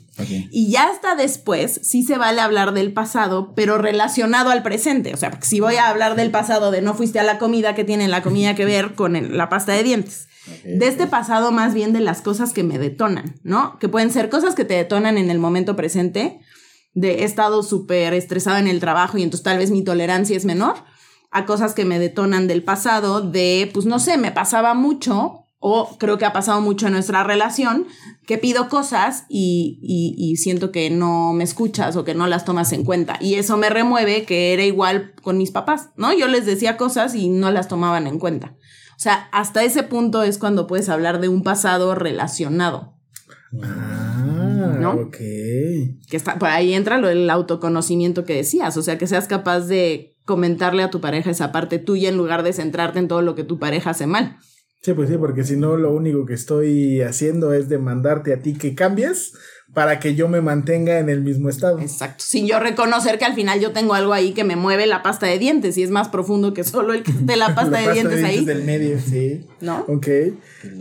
[0.50, 5.14] Y ya hasta después sí se vale hablar del pasado, pero relacionado al presente.
[5.14, 7.74] O sea, porque si voy a hablar del pasado de no fuiste a la comida,
[7.74, 10.28] que tiene la comida que ver con el- la pasta de dientes?
[10.64, 13.78] De este pasado más bien de las cosas que me detonan, ¿no?
[13.78, 16.38] Que pueden ser cosas que te detonan en el momento presente,
[16.92, 20.44] de he estado súper estresado en el trabajo y entonces tal vez mi tolerancia es
[20.44, 20.84] menor,
[21.34, 25.96] a cosas que me detonan del pasado, de, pues no sé, me pasaba mucho o
[25.98, 27.86] creo que ha pasado mucho en nuestra relación,
[28.26, 32.44] que pido cosas y, y- y siento que no me escuchas o que no las
[32.44, 33.16] tomas en cuenta.
[33.20, 36.12] Y eso me remueve que era igual con mis papás, ¿no?
[36.12, 38.54] Yo les decía cosas y no las tomaban en cuenta.
[38.96, 42.98] O sea, hasta ese punto es cuando puedes hablar de un pasado relacionado.
[43.62, 44.92] Ah, ¿No?
[44.92, 45.16] ok.
[45.16, 48.76] Que está, por ahí entra lo del autoconocimiento que decías.
[48.76, 52.42] O sea, que seas capaz de comentarle a tu pareja esa parte tuya en lugar
[52.42, 54.38] de centrarte en todo lo que tu pareja hace mal.
[54.84, 58.52] Sí, pues sí, porque si no, lo único que estoy haciendo es demandarte a ti
[58.52, 59.32] que cambies
[59.72, 61.80] para que yo me mantenga en el mismo estado.
[61.80, 62.22] Exacto.
[62.26, 65.26] Sin yo reconocer que al final yo tengo algo ahí que me mueve la pasta
[65.26, 68.22] de dientes y es más profundo que solo el que de la pasta de dientes
[68.22, 68.44] ahí.
[68.44, 69.46] del medio, sí.
[69.62, 69.86] ¿No?
[69.88, 70.06] Ok.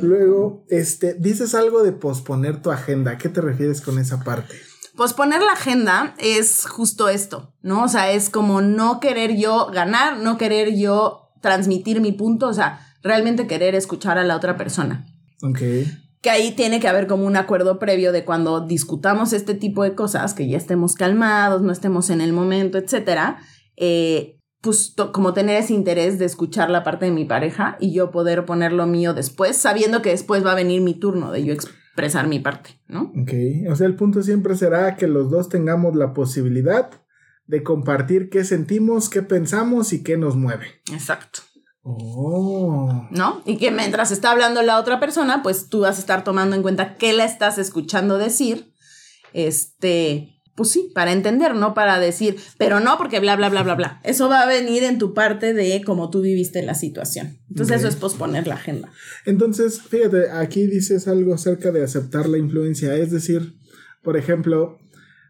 [0.02, 3.12] Luego, este, dices algo de posponer tu agenda.
[3.12, 4.54] ¿A qué te refieres con esa parte?
[4.96, 7.84] Posponer la agenda es justo esto, ¿no?
[7.84, 12.54] O sea, es como no querer yo ganar, no querer yo transmitir mi punto, o
[12.54, 15.06] sea, realmente querer escuchar a la otra persona.
[15.42, 15.60] Ok.
[16.22, 19.94] Que ahí tiene que haber como un acuerdo previo de cuando discutamos este tipo de
[19.96, 23.40] cosas, que ya estemos calmados, no estemos en el momento, etcétera,
[23.76, 27.92] eh, pues to- como tener ese interés de escuchar la parte de mi pareja y
[27.94, 31.44] yo poder poner lo mío después, sabiendo que después va a venir mi turno de
[31.44, 31.54] yo
[31.94, 33.14] expresar mi parte, ¿no?
[33.22, 33.32] Ok.
[33.70, 36.90] O sea, el punto siempre será que los dos tengamos la posibilidad
[37.46, 40.82] de compartir qué sentimos, qué pensamos y qué nos mueve.
[40.92, 41.42] Exacto.
[41.84, 43.08] Oh.
[43.12, 43.44] ¿no?
[43.46, 46.64] Y que mientras está hablando la otra persona, pues tú vas a estar tomando en
[46.64, 48.74] cuenta qué la estás escuchando decir.
[49.34, 53.76] Este, pues sí, para entender, no para decir, pero no porque bla, bla, bla, bla,
[53.76, 54.00] bla.
[54.04, 57.40] Eso va a venir en tu parte de cómo tú viviste la situación.
[57.50, 58.92] Entonces eso es posponer la agenda.
[59.26, 62.96] Entonces, fíjate, aquí dices algo acerca de aceptar la influencia.
[62.96, 63.56] Es decir,
[64.04, 64.78] por ejemplo,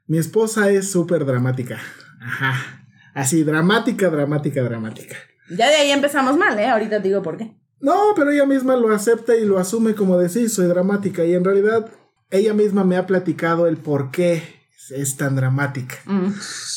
[0.07, 1.79] mi esposa es súper dramática.
[2.19, 2.85] Ajá.
[3.13, 5.15] Así, dramática, dramática, dramática.
[5.49, 6.67] Ya de ahí empezamos mal, ¿eh?
[6.67, 7.55] Ahorita te digo por qué.
[7.79, 11.23] No, pero ella misma lo acepta y lo asume como de sí, soy dramática.
[11.25, 11.91] Y en realidad,
[12.29, 15.95] ella misma me ha platicado el por qué es tan dramática.
[16.05, 16.33] Mm,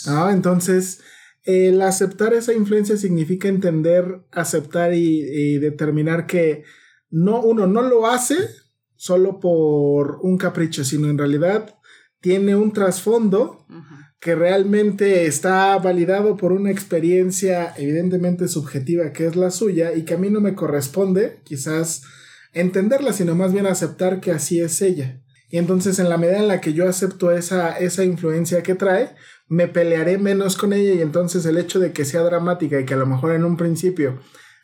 [0.07, 0.31] ¿no?
[0.31, 1.01] Entonces,
[1.45, 6.65] el aceptar esa influencia significa entender, aceptar y, y determinar que
[7.11, 8.37] no, uno no lo hace
[8.97, 11.77] solo por un capricho, sino en realidad
[12.21, 13.67] tiene un trasfondo
[14.19, 20.15] que realmente está validado por una experiencia evidentemente subjetiva que es la suya y que
[20.15, 22.03] a mí no me corresponde quizás
[22.53, 25.21] entenderla, sino más bien aceptar que así es ella.
[25.49, 29.15] Y entonces en la medida en la que yo acepto esa, esa influencia que trae,
[29.49, 32.95] me pelearé menos con ella y entonces el hecho de que sea dramática y que
[32.95, 34.19] a lo mejor en un principio,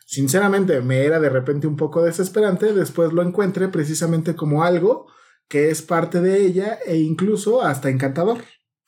[0.05, 5.07] sinceramente, me era de repente un poco desesperante, después lo encuentre precisamente como algo
[5.47, 8.39] que es parte de ella e incluso hasta encantador.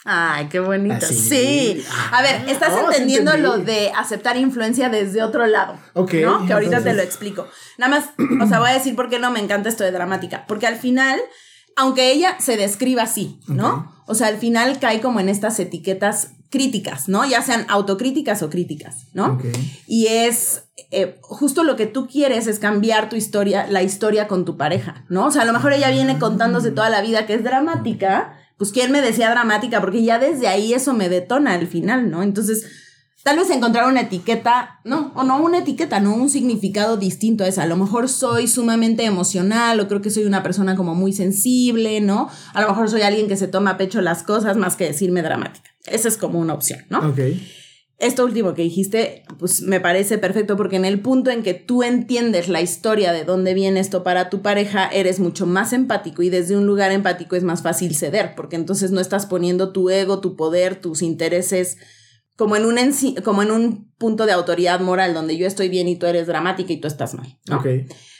[0.07, 0.93] Ay, qué bonito.
[0.97, 1.15] Así.
[1.15, 1.85] Sí.
[2.11, 3.57] A ver, estás Ah, sí entendiendo entendí.
[3.57, 5.79] lo de aceptar influencia desde otro lado.
[5.93, 6.45] Ok, ¿No?
[6.45, 7.47] Que ahorita te entonces- lo explico.
[7.79, 8.09] Nada más,
[8.43, 10.45] o sea, voy a decir por qué no me encanta esto de dramática.
[10.47, 11.19] Porque al final,
[11.75, 13.91] aunque ella se describa así, ¿no?
[14.07, 17.25] O sea, al final cae como en estas etiquetas críticas, ¿no?
[17.25, 19.39] Ya sean autocríticas o críticas, ¿no?
[19.87, 24.45] Y es eh, justo lo que tú quieres es cambiar tu historia, la historia con
[24.45, 25.25] tu pareja, ¿no?
[25.25, 28.71] O sea, a lo mejor ella viene contándose toda la vida que es dramática, pues
[28.71, 32.23] quién me decía dramática, porque ya desde ahí eso me detona al final, ¿no?
[32.23, 32.65] Entonces,
[33.25, 37.47] tal vez encontrar una etiqueta, no, o no una etiqueta, no un significado distinto a
[37.47, 37.63] esa.
[37.63, 42.01] A lo mejor soy sumamente emocional, o creo que soy una persona como muy sensible,
[42.01, 42.29] ¿no?
[42.53, 45.23] A lo mejor soy alguien que se toma a pecho las cosas más que decirme
[45.23, 45.71] dramática.
[45.87, 46.99] Esa es como una opción, ¿no?
[46.99, 47.19] Ok.
[47.97, 51.81] Esto último que dijiste, pues me parece perfecto porque en el punto en que tú
[51.81, 56.29] entiendes la historia de dónde viene esto para tu pareja, eres mucho más empático y
[56.29, 60.19] desde un lugar empático es más fácil ceder, porque entonces no estás poniendo tu ego,
[60.19, 61.77] tu poder, tus intereses
[62.35, 62.77] como en un,
[63.23, 66.73] como en un punto de autoridad moral donde yo estoy bien y tú eres dramática
[66.73, 67.37] y tú estás mal.
[67.47, 67.57] ¿no?
[67.57, 67.67] Ok.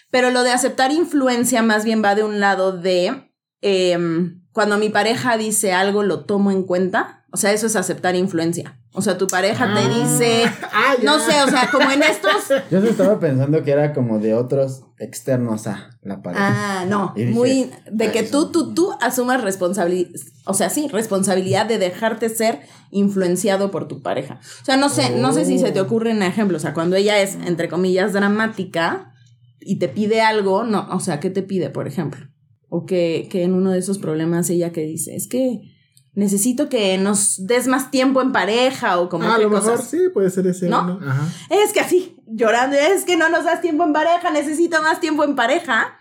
[0.10, 4.90] Pero lo de aceptar influencia más bien va de un lado de em, cuando mi
[4.90, 7.25] pareja dice algo, lo tomo en cuenta.
[7.36, 8.80] O sea, eso es aceptar influencia.
[8.94, 12.48] O sea, tu pareja te dice, Ah, no sé, o sea, como en estos.
[12.72, 16.46] Yo estaba pensando que era como de otros externos a la pareja.
[16.48, 20.12] Ah, no, dije, muy de ah, que eso tú, tú, tú asumas responsabilidad,
[20.46, 24.40] o sea, sí, responsabilidad de dejarte ser influenciado por tu pareja.
[24.62, 26.96] O sea, no sé, no sé si se te ocurre un ejemplo, o sea, cuando
[26.96, 29.12] ella es, entre comillas, dramática
[29.60, 32.28] y te pide algo, no, o sea, ¿qué te pide, por ejemplo?
[32.70, 35.75] O que, que en uno de esos problemas ella que dice, es que
[36.16, 40.10] necesito que nos des más tiempo en pareja o como Ah, a lo mejor sí,
[40.14, 40.70] puede ser ese.
[40.70, 41.00] ¿No?
[41.06, 41.28] Ajá.
[41.50, 45.24] Es que así, llorando, es que no nos das tiempo en pareja, necesito más tiempo
[45.24, 46.00] en pareja.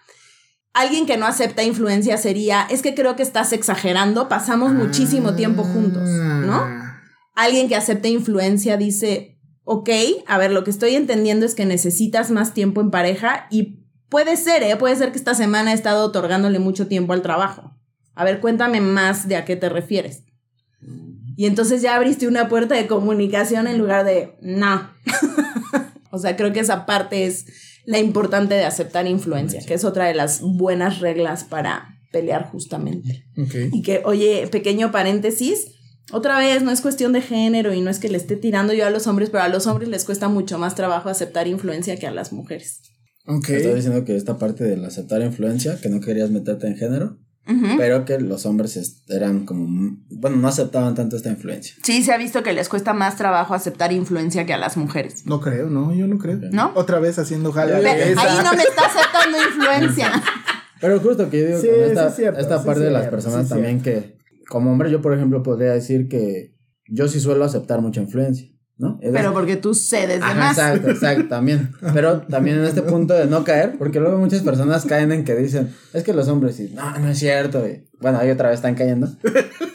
[0.72, 5.62] Alguien que no acepta influencia sería, es que creo que estás exagerando, pasamos muchísimo tiempo
[5.62, 6.56] juntos, ¿no?
[6.56, 7.00] Ah.
[7.36, 9.90] Alguien que acepta influencia dice, ok,
[10.26, 14.36] a ver, lo que estoy entendiendo es que necesitas más tiempo en pareja y puede
[14.36, 14.76] ser, ¿eh?
[14.76, 17.72] Puede ser que esta semana he estado otorgándole mucho tiempo al trabajo.
[18.14, 20.22] A ver, cuéntame más de a qué te refieres.
[21.36, 24.90] Y entonces ya abriste una puerta de comunicación en lugar de, no.
[26.10, 27.46] o sea, creo que esa parte es
[27.86, 33.26] la importante de aceptar influencia, que es otra de las buenas reglas para pelear justamente.
[33.36, 33.54] Ok.
[33.72, 35.72] Y que, oye, pequeño paréntesis,
[36.12, 38.86] otra vez no es cuestión de género y no es que le esté tirando yo
[38.86, 42.06] a los hombres, pero a los hombres les cuesta mucho más trabajo aceptar influencia que
[42.06, 42.80] a las mujeres.
[43.26, 43.48] Ok.
[43.50, 47.18] Estaba diciendo que esta parte del aceptar influencia, que no querías meterte en género,
[47.76, 51.74] Pero que los hombres eran como, bueno, no aceptaban tanto esta influencia.
[51.82, 55.26] Sí, se ha visto que les cuesta más trabajo aceptar influencia que a las mujeres.
[55.26, 56.38] No creo, no, yo no creo.
[56.52, 56.72] ¿No?
[56.74, 57.76] Otra vez haciendo jala.
[57.76, 60.10] Ahí no me está aceptando influencia.
[60.80, 62.90] Pero justo que yo digo Sí, con sí esta, es cierto, esta sí parte de
[62.90, 64.18] las personas también que,
[64.48, 66.54] como hombre, yo por ejemplo podría decir que
[66.88, 68.98] yo sí suelo aceptar mucha influencia, ¿no?
[69.00, 70.58] Es Pero porque tú cedes de Ajá, más.
[70.58, 71.70] exacto, exacto, también.
[71.92, 75.34] Pero también en este punto de no caer, porque luego muchas personas caen en que
[75.34, 77.66] dicen, es que los hombres, sí, no, no es cierto.
[77.66, 79.08] y bueno, ahí otra vez están cayendo.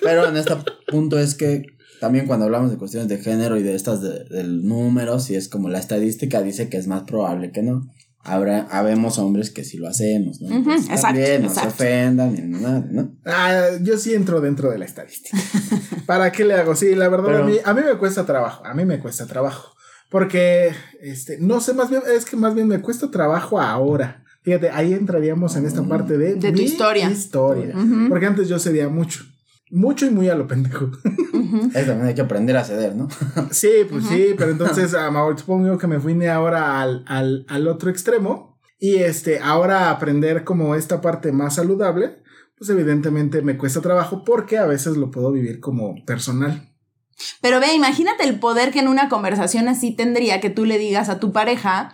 [0.03, 0.55] Pero en este
[0.87, 1.63] punto es que
[1.99, 5.49] también cuando hablamos de cuestiones de género y de estas de, del número, si es
[5.49, 7.87] como la estadística dice que es más probable que no.
[8.33, 10.55] Habrá, habemos hombres que sí lo hacemos, ¿no?
[10.55, 11.69] Entonces, exacto, también, no exacto.
[11.71, 13.15] se ofendan ni nada, ¿no?
[13.25, 15.37] Ah, yo sí entro dentro de la estadística.
[16.05, 16.75] ¿Para qué le hago?
[16.75, 18.65] Sí, la verdad, Pero- a, mí, a mí me cuesta trabajo.
[18.65, 19.73] A mí me cuesta trabajo.
[20.09, 20.71] Porque,
[21.01, 24.23] este, no sé, más bien, es que más bien me cuesta trabajo ahora.
[24.41, 27.09] Fíjate, ahí entraríamos en esta parte de, De tu historia.
[27.11, 27.75] historia.
[28.07, 29.23] Porque antes yo cedía mucho.
[29.71, 30.85] Mucho y muy a lo pendejo.
[31.33, 31.71] ujú.
[31.73, 33.07] Es también hay que aprender a ceder, ¿no?
[33.51, 37.67] Sí, pues sí, pero entonces ah, ahora supongo que me fui ahora al, al, al
[37.67, 42.23] otro extremo y este, ahora aprender como esta parte más saludable,
[42.57, 46.73] pues evidentemente me cuesta trabajo porque a veces lo puedo vivir como personal.
[47.41, 51.09] Pero ve, imagínate el poder que en una conversación así tendría que tú le digas
[51.09, 51.93] a tu pareja,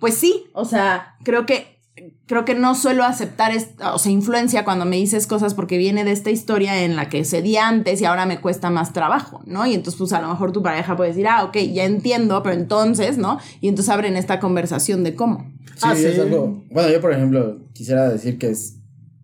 [0.00, 1.77] pues sí, o sea, creo que
[2.26, 6.04] creo que no suelo aceptar esta, o sea, influencia cuando me dices cosas porque viene
[6.04, 9.66] de esta historia en la que cedí antes y ahora me cuesta más trabajo, ¿no?
[9.66, 12.54] Y entonces pues a lo mejor tu pareja puede decir, "Ah, ok, ya entiendo, pero
[12.54, 15.50] entonces, ¿no?" Y entonces abren esta conversación de cómo.
[15.74, 16.06] Sí, Ah, sí.
[16.06, 16.64] es algo.
[16.70, 18.74] Bueno, yo por ejemplo quisiera decir que es.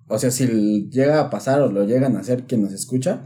[0.09, 3.25] O sea, si llega a pasar o lo llegan a hacer quien nos escucha,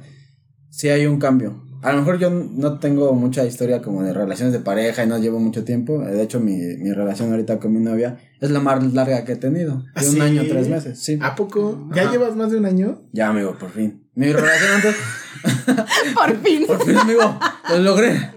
[0.70, 1.64] sí hay un cambio.
[1.82, 5.18] A lo mejor yo no tengo mucha historia como de relaciones de pareja y no
[5.18, 6.00] llevo mucho tiempo.
[6.00, 9.36] De hecho, mi, mi relación ahorita con mi novia es la más larga que he
[9.36, 9.84] tenido.
[9.94, 10.98] ¿Ah, De un año, tres meses.
[10.98, 11.18] Sí.
[11.22, 11.88] ¿A poco?
[11.94, 12.10] ¿Ya Ajá.
[12.12, 13.02] llevas más de un año?
[13.12, 14.02] Ya, amigo, por fin.
[14.14, 14.96] Mi relación antes.
[16.14, 16.66] Por fin.
[16.66, 17.38] Por fin, amigo.
[17.70, 18.32] Lo logré.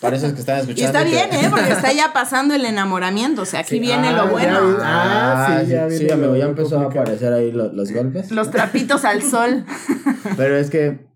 [0.00, 0.98] Parece que están Y escuchando.
[0.98, 1.48] está que- bien, ¿eh?
[1.48, 3.80] Porque está ya pasando el enamoramiento, o sea, aquí Sí.
[3.80, 4.68] viene Ah, lo bueno.
[4.68, 4.74] vi.
[4.82, 8.30] Ah, sí, ya sí, amigo, ya empezó a aparecer ahí lo- los golpes.
[8.30, 9.64] Los trapitos al sol.
[10.36, 11.06] Pero es que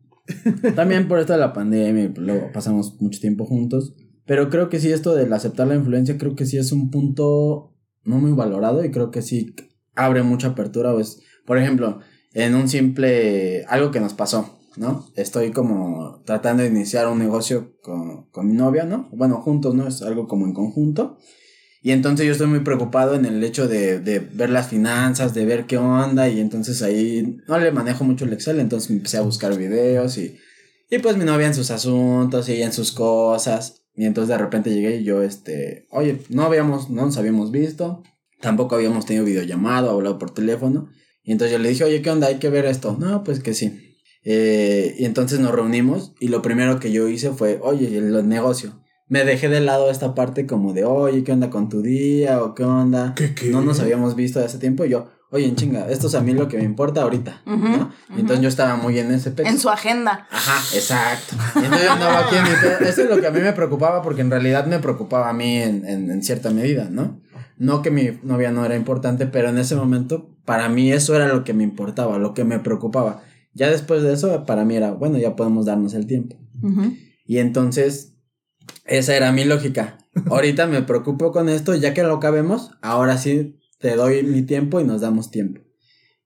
[0.74, 3.94] también por esto de la pandemia, luego pasamos mucho tiempo juntos.
[4.26, 7.74] Pero creo que sí, esto del aceptar la influencia, creo que sí es un punto
[8.04, 9.54] no muy valorado y creo que sí
[9.94, 10.92] abre mucha apertura.
[10.92, 12.00] Pues, por ejemplo,
[12.34, 13.64] en un simple.
[13.68, 15.06] algo que nos pasó, ¿no?
[15.14, 19.08] Estoy como tratando de iniciar un negocio con, con mi novia, ¿no?
[19.12, 19.86] Bueno, juntos, ¿no?
[19.86, 21.18] Es algo como en conjunto.
[21.86, 25.44] Y entonces yo estoy muy preocupado en el hecho de, de ver las finanzas, de
[25.44, 26.28] ver qué onda.
[26.28, 28.58] Y entonces ahí no le manejo mucho el Excel.
[28.58, 30.36] Entonces me empecé a buscar videos y,
[30.90, 33.84] y pues mi novia en sus asuntos y ella en sus cosas.
[33.94, 38.02] Y entonces de repente llegué y yo, este, oye, no habíamos, no nos habíamos visto.
[38.40, 40.88] Tampoco habíamos tenido videollamado, hablado por teléfono.
[41.22, 42.26] Y entonces yo le dije, oye, ¿qué onda?
[42.26, 42.96] Hay que ver esto.
[42.98, 43.94] No, pues que sí.
[44.24, 48.82] Eh, y entonces nos reunimos y lo primero que yo hice fue, oye, el negocio.
[49.08, 52.42] Me dejé de lado esta parte como de, oye, ¿qué onda con tu día?
[52.42, 53.14] ¿O qué onda?
[53.14, 53.50] ¿Qué, qué?
[53.50, 56.20] No nos habíamos visto de hace tiempo y yo, oye, en chinga, esto es a
[56.20, 57.90] mí lo que me importa ahorita, ¿no?
[58.16, 59.48] Y entonces yo estaba muy en ese pecho.
[59.48, 60.26] En su agenda.
[60.30, 61.36] Ajá, exacto.
[61.54, 62.88] Y entonces yo andaba aquí en mi pedo.
[62.88, 65.56] Eso es lo que a mí me preocupaba porque en realidad me preocupaba a mí
[65.56, 67.20] en, en, en cierta medida, ¿no?
[67.58, 71.28] No que mi novia no era importante, pero en ese momento para mí eso era
[71.28, 73.22] lo que me importaba, lo que me preocupaba.
[73.54, 76.36] Ya después de eso, para mí era, bueno, ya podemos darnos el tiempo.
[77.24, 78.15] Y entonces,
[78.86, 79.98] esa era mi lógica.
[80.30, 84.80] Ahorita me preocupo con esto, ya que lo acabemos, ahora sí te doy mi tiempo
[84.80, 85.60] y nos damos tiempo.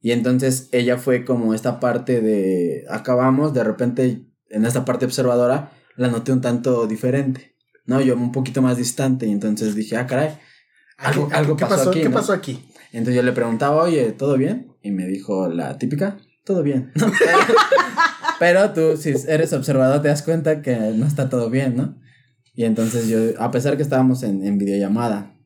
[0.01, 5.73] Y entonces ella fue como esta parte de acabamos, de repente en esta parte observadora
[5.97, 7.55] la noté un tanto diferente,
[7.85, 8.01] ¿no?
[8.01, 10.39] Yo un poquito más distante y entonces dije, ah, caray,
[10.97, 11.91] algo, algo ¿Qué pasó, pasó?
[11.91, 12.01] aquí.
[12.01, 12.15] ¿Qué ¿no?
[12.15, 12.65] pasó aquí?
[12.93, 14.73] Entonces yo le preguntaba, oye, ¿todo bien?
[14.83, 16.93] Y me dijo la típica, todo bien.
[18.39, 21.99] Pero tú, si eres observador, te das cuenta que no está todo bien, ¿no?
[22.55, 25.37] Y entonces yo, a pesar que estábamos en, en videollamada,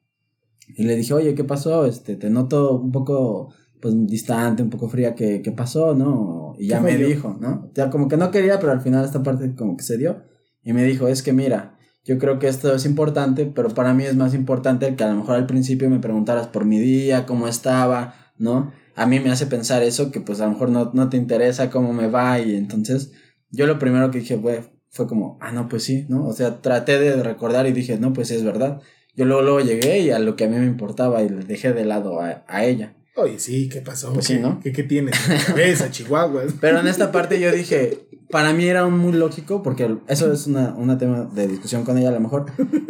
[0.77, 1.87] y le dije, oye, ¿qué pasó?
[1.87, 6.55] Este, te noto un poco, pues, distante, un poco fría, ¿qué, qué pasó, no?
[6.59, 7.71] Y ya ¿Qué me dijo, ¿no?
[7.75, 10.23] Ya como que no quería, pero al final esta parte como que se dio.
[10.63, 14.05] Y me dijo, es que mira, yo creo que esto es importante, pero para mí
[14.05, 17.27] es más importante el que a lo mejor al principio me preguntaras por mi día,
[17.27, 18.73] cómo estaba, ¿no?
[18.97, 21.71] A mí me hace pensar eso, que pues a lo mejor no, no te interesa
[21.71, 23.13] cómo me va y entonces
[23.51, 26.27] yo lo primero que dije fue, fue como, ah, no, pues sí, ¿no?
[26.27, 28.81] O sea, traté de recordar y dije, no, pues sí, es verdad.
[29.17, 31.73] Yo luego, luego llegué y a lo que a mí me importaba y le dejé
[31.73, 32.95] de lado a, a ella.
[33.17, 34.13] Oye, sí, ¿qué pasó?
[34.13, 34.61] Pues sí, ¿Qué- ¿no?
[34.61, 36.55] ¿Qué, qué tienes en la cabeza, Chihuahuas?
[36.61, 40.47] Pero en esta parte yo dije, para mí era un muy lógico, porque eso es
[40.49, 42.47] una, una tema de discusión con ella a lo mejor,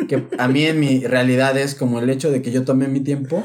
[0.09, 3.01] que a mí en mi realidad es como el hecho de que yo tome mi
[3.01, 3.43] tiempo,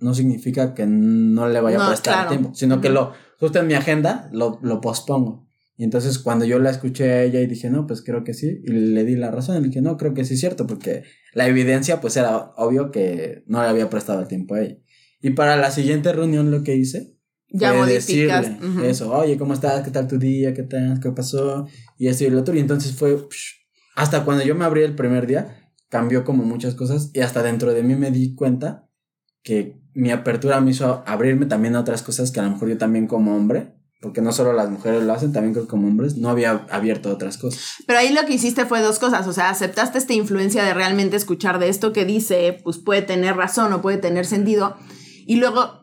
[0.00, 2.28] no significa que no le vaya No, a prestar claro.
[2.30, 5.45] tiempo, sino que lo, justo en mi agenda, lo, lo pospongo.
[5.76, 8.60] Y entonces cuando yo la escuché a ella y dije, no, pues creo que sí,
[8.64, 11.02] y le di la razón, y dije, no, creo que sí es cierto, porque
[11.34, 14.78] la evidencia pues era obvio que no le había prestado el tiempo a ella.
[15.20, 17.14] Y para la siguiente reunión lo que hice
[17.50, 18.42] Ya fue modificas.
[18.48, 18.80] decirle ujú.
[18.84, 19.84] eso, oye, ¿cómo estás?
[19.84, 20.54] ¿Qué tal tu día?
[20.54, 20.98] ¿Qué tal?
[21.00, 21.66] ¿Qué pasó?
[21.98, 22.54] Y esto y lo otro.
[22.54, 23.54] Y entonces fue, psh,
[23.96, 27.72] hasta cuando yo me abrí el primer día, cambió como muchas cosas y hasta dentro
[27.72, 28.88] de mí me di cuenta
[29.42, 32.78] que mi apertura me hizo abrirme también a otras cosas que a lo mejor yo
[32.78, 33.74] también como hombre,
[34.06, 37.10] porque no solo las mujeres lo hacen, también creo que como hombres, no había abierto
[37.10, 37.82] otras cosas.
[37.88, 41.16] Pero ahí lo que hiciste fue dos cosas, o sea, aceptaste esta influencia de realmente
[41.16, 44.76] escuchar de esto que dice, pues puede tener razón o puede tener sentido,
[45.26, 45.80] y luego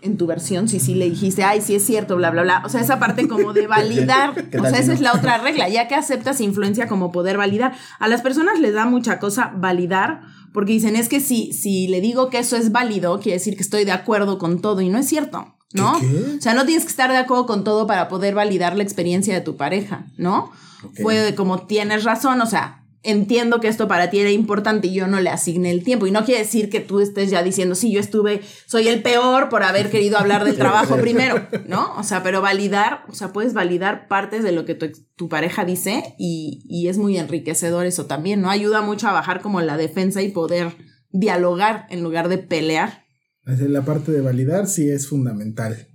[0.00, 2.68] en tu versión, si sí le dijiste, ay, sí es cierto, bla, bla, bla, o
[2.68, 5.88] sea, esa parte como de validar, ¿Qué o sea, esa es la otra regla, ya
[5.88, 10.20] que aceptas influencia como poder validar, a las personas les da mucha cosa validar,
[10.52, 13.62] porque dicen, es que si, si le digo que eso es válido, quiere decir que
[13.62, 15.56] estoy de acuerdo con todo, y no es cierto.
[15.72, 15.98] ¿No?
[16.00, 16.36] ¿Qué, qué?
[16.38, 19.34] O sea, no tienes que estar de acuerdo con todo para poder validar la experiencia
[19.34, 20.52] de tu pareja, ¿no?
[20.84, 21.00] Ok.
[21.02, 24.94] Fue de como tienes razón, o sea, entiendo que esto para ti era importante y
[24.94, 26.06] yo no le asigné el tiempo.
[26.06, 29.48] Y no quiere decir que tú estés ya diciendo, sí, yo estuve, soy el peor
[29.48, 31.94] por haber querido hablar del trabajo primero, ¿no?
[31.96, 35.64] O sea, pero validar, o sea, puedes validar partes de lo que tu, tu pareja
[35.64, 38.50] dice y, y es muy enriquecedor eso también, ¿no?
[38.50, 40.76] Ayuda mucho a bajar como la defensa y poder
[41.10, 43.05] dialogar en lugar de pelear.
[43.46, 45.88] La parte de validar sí es fundamental.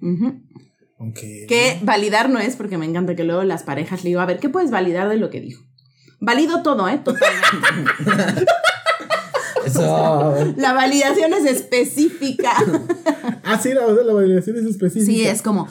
[0.97, 1.45] Aunque.
[1.49, 4.39] Que validar no es porque me encanta que luego las parejas le digo, a ver,
[4.39, 5.63] ¿qué puedes validar de lo que dijo?
[6.21, 7.01] Valido todo, ¿eh?
[7.03, 8.45] Totalmente.
[9.65, 10.53] Eso.
[10.57, 12.53] La validación es específica.
[13.43, 15.11] Ah, sí, la, la validación es específica.
[15.11, 15.67] Sí, es como,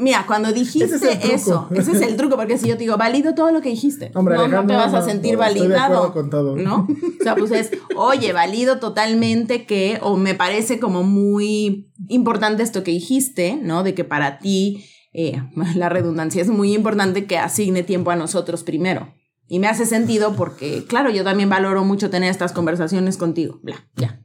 [0.00, 2.96] mira, cuando dijiste Ese es eso, ese es el truco, porque si yo te digo,
[2.96, 6.12] valido todo lo que dijiste, Hombre, no, no te vas a sentir no, validado.
[6.12, 6.56] con todo.
[6.56, 6.88] ¿No?
[7.20, 12.82] O sea, pues es, oye, valido totalmente que, o me parece como muy importante esto
[12.82, 13.82] que dijiste, ¿no?
[13.82, 15.42] De que para ti, eh,
[15.76, 19.14] la redundancia es muy importante que asigne tiempo a nosotros primero.
[19.46, 23.58] Y me hace sentido porque, claro, yo también valoro mucho tener estas conversaciones contigo.
[23.62, 24.22] Bla, ya.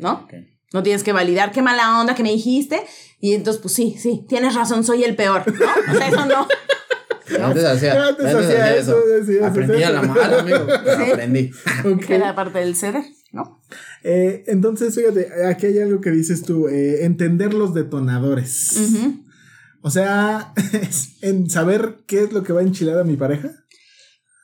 [0.00, 0.24] ¿No?
[0.24, 0.34] Ok.
[0.72, 2.82] No tienes que validar qué mala onda que me dijiste.
[3.20, 5.66] Y entonces, pues sí, sí, tienes razón, soy el peor, ¿no?
[5.92, 6.46] O sea, eso no.
[7.42, 10.66] Antes hacía, Antes hacía eso, decía, Aprendí a la mala, amigo.
[10.84, 11.50] pero Aprendí.
[11.84, 12.10] Ok.
[12.10, 13.60] Era parte del ceder, ¿no?
[14.04, 18.78] Eh, entonces, fíjate, aquí hay algo que dices tú, eh, entender los detonadores.
[19.82, 23.50] O sea, es en saber qué es lo que va a enchilar a mi pareja.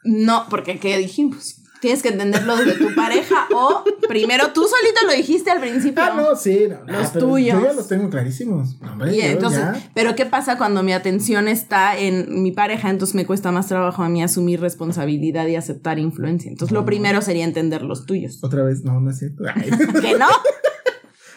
[0.04, 1.61] No, porque ¿qué dijimos?
[1.82, 6.00] Tienes que entenderlo de tu pareja o primero tú solito lo dijiste al principio.
[6.00, 7.60] Ah, no, sí, no, no, Los tuyos.
[7.60, 8.76] Yo ya los tengo clarísimos.
[8.80, 9.90] Hombre, Y entonces, ya.
[9.92, 12.88] pero ¿qué pasa cuando mi atención está en mi pareja?
[12.88, 16.52] Entonces me cuesta más trabajo a mí asumir responsabilidad y aceptar influencia.
[16.52, 18.38] Entonces lo primero sería entender los tuyos.
[18.44, 19.42] Otra vez, no, no es cierto.
[19.52, 19.68] Ay.
[20.00, 20.28] ¿Que no?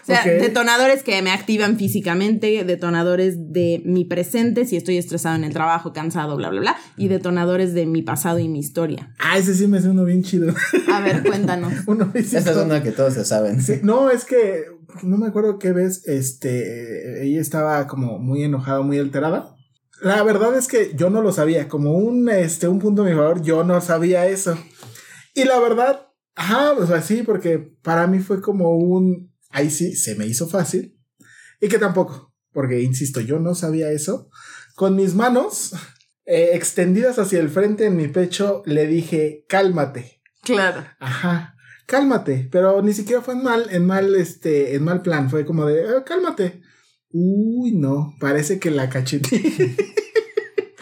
[0.05, 5.43] O sea, detonadores que me activan físicamente, detonadores de mi presente, si estoy estresado en
[5.43, 9.15] el trabajo, cansado, bla, bla, bla, y detonadores de mi pasado y mi historia.
[9.17, 10.53] Ah, ese sí me hace uno bien chido.
[10.93, 11.73] A ver, cuéntanos.
[11.87, 13.63] uno sí Esta es una que todos se saben.
[13.63, 14.65] Sí, no, es que
[15.01, 19.55] no me acuerdo qué vez, este, ella estaba como muy enojada, muy alterada.
[20.03, 23.15] La verdad es que yo no lo sabía, como un, este, un punto a mi
[23.15, 24.55] favor, yo no sabía eso.
[25.33, 29.95] Y la verdad, ajá, o sea, sí, porque para mí fue como un, ahí sí,
[29.95, 30.97] se me hizo fácil.
[31.61, 34.29] Y que tampoco, porque insisto, yo no sabía eso.
[34.75, 35.71] con mis manos
[36.25, 40.21] eh, extendidas hacia el frente en mi pecho, le dije, cálmate.
[40.43, 40.85] Claro.
[40.99, 41.55] Ajá,
[41.87, 42.49] cálmate.
[42.51, 45.29] Pero ni siquiera fue en mal, en mal, este, en mal plan.
[45.29, 46.61] Fue como de, "Ah, cálmate.
[47.09, 49.37] Uy, no, parece que la cacheté.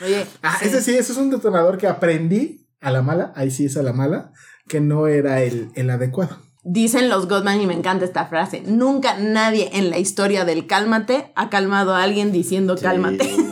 [0.04, 0.68] Oye, ah, sí.
[0.68, 3.32] ese sí, ese es un detonador que aprendí a la mala.
[3.36, 4.34] Ahí sí es a la mala,
[4.68, 6.38] que no era el, el adecuado.
[6.66, 8.62] Dicen los Goldman y me encanta esta frase.
[8.66, 13.30] Nunca nadie en la historia del cálmate ha calmado a alguien diciendo cálmate.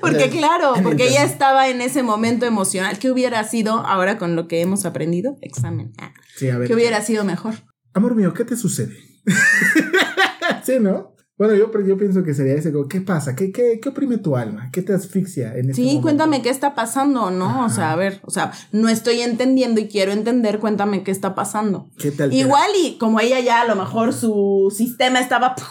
[0.00, 2.98] Porque claro, porque ella estaba en ese momento emocional.
[2.98, 5.36] ¿Qué hubiera sido ahora con lo que hemos aprendido?
[5.42, 5.92] Examen.
[5.98, 6.68] Ah, Sí, a ver.
[6.68, 7.54] ¿Qué hubiera sido mejor?
[7.92, 8.96] Amor mío, ¿qué te sucede?
[10.64, 11.09] sí, ¿no?
[11.40, 13.34] Bueno, yo, yo pienso que sería ese, ¿qué pasa?
[13.34, 14.68] ¿Qué, qué, qué oprime tu alma?
[14.70, 16.02] ¿Qué te asfixia en este Sí, momento?
[16.02, 17.64] cuéntame qué está pasando, ¿no?
[17.64, 21.34] O sea, a ver, o sea, no estoy entendiendo y quiero entender, cuéntame qué está
[21.34, 21.88] pasando.
[21.96, 22.34] ¿Qué altera?
[22.34, 25.64] Igual y como ella ya a lo mejor su sistema estaba ¡puf!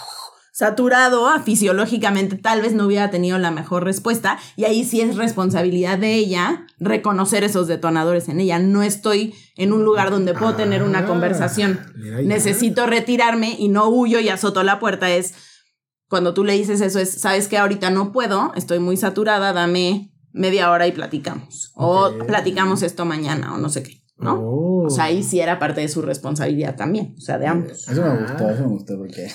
[0.52, 5.18] saturado ah, fisiológicamente, tal vez no hubiera tenido la mejor respuesta y ahí sí es
[5.18, 8.58] responsabilidad de ella reconocer esos detonadores en ella.
[8.58, 11.80] No estoy en un lugar donde puedo tener una Ah, conversación.
[12.24, 15.12] Necesito retirarme y no huyo y azoto la puerta.
[15.12, 15.36] Es
[16.10, 20.12] cuando tú le dices eso es, sabes que ahorita no puedo, estoy muy saturada, dame
[20.32, 21.72] media hora y platicamos.
[21.76, 24.34] O platicamos esto mañana o no sé qué, ¿no?
[24.34, 24.86] Oh.
[24.88, 27.88] O sea, ahí sí era parte de su responsabilidad también, o sea, de ambos.
[27.88, 29.28] Eso me gustó, eso me gustó porque.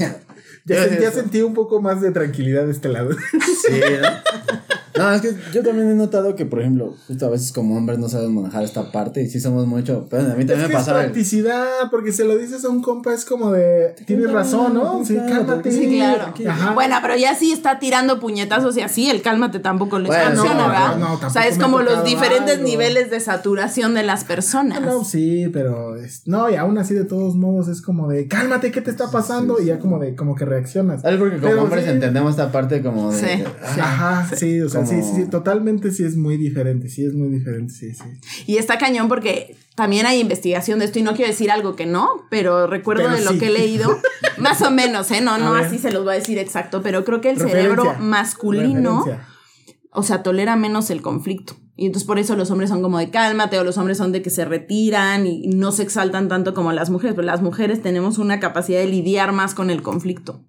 [0.64, 3.10] Ya, ya sentí un poco más de tranquilidad de este lado.
[3.12, 4.08] Sí, ¿no?
[4.96, 7.98] No, es que yo también he notado que, por ejemplo, justo a veces como hombres
[7.98, 10.06] no saben manejar esta parte y sí somos mucho.
[10.08, 11.00] Pero a mí es también me es pasaba.
[11.00, 15.04] el- practicidad, porque se lo dices a un compa, es como de, tienes razón, ¿no?
[15.04, 15.70] Sí, cálmate.
[15.72, 16.32] Sí, claro.
[16.48, 16.72] Ajá.
[16.74, 20.62] Bueno, pero ya sí está tirando puñetazos y así, el cálmate tampoco les Bueno, funciona,
[20.62, 20.96] no, ¿verdad?
[20.96, 22.68] no, o sea, es como los diferentes algo.
[22.68, 24.80] niveles de saturación de las personas.
[24.80, 28.70] No, sí, pero es- no, y aún así de todos modos es como de cálmate,
[28.70, 29.60] ¿qué te está pasando?
[29.60, 31.02] Y ya como de como que reaccionas.
[31.02, 31.18] ¿Sabes?
[31.18, 31.90] Porque como Pero hombres sí.
[31.90, 33.18] entendemos esta parte como de.
[33.18, 33.26] Sí.
[33.42, 33.46] de-
[33.82, 37.14] Ajá, sí, o sea, sí, Como- sí, sí, totalmente sí es muy diferente, sí es
[37.14, 38.04] muy diferente, sí, sí.
[38.46, 41.86] Y está cañón porque también hay investigación de esto y no quiero decir algo que
[41.86, 43.98] no, pero recuerdo Pero de lo que he leído,
[44.38, 45.20] más o menos, ¿eh?
[45.20, 47.62] No, no, así se los voy a decir exacto, pero creo que el Referencia.
[47.62, 49.28] cerebro masculino, Referencia.
[49.90, 51.56] o sea, tolera menos el conflicto.
[51.76, 54.22] Y entonces por eso los hombres son como de cálmate o los hombres son de
[54.22, 58.18] que se retiran y no se exaltan tanto como las mujeres, pero las mujeres tenemos
[58.18, 60.40] una capacidad de lidiar más con el conflicto.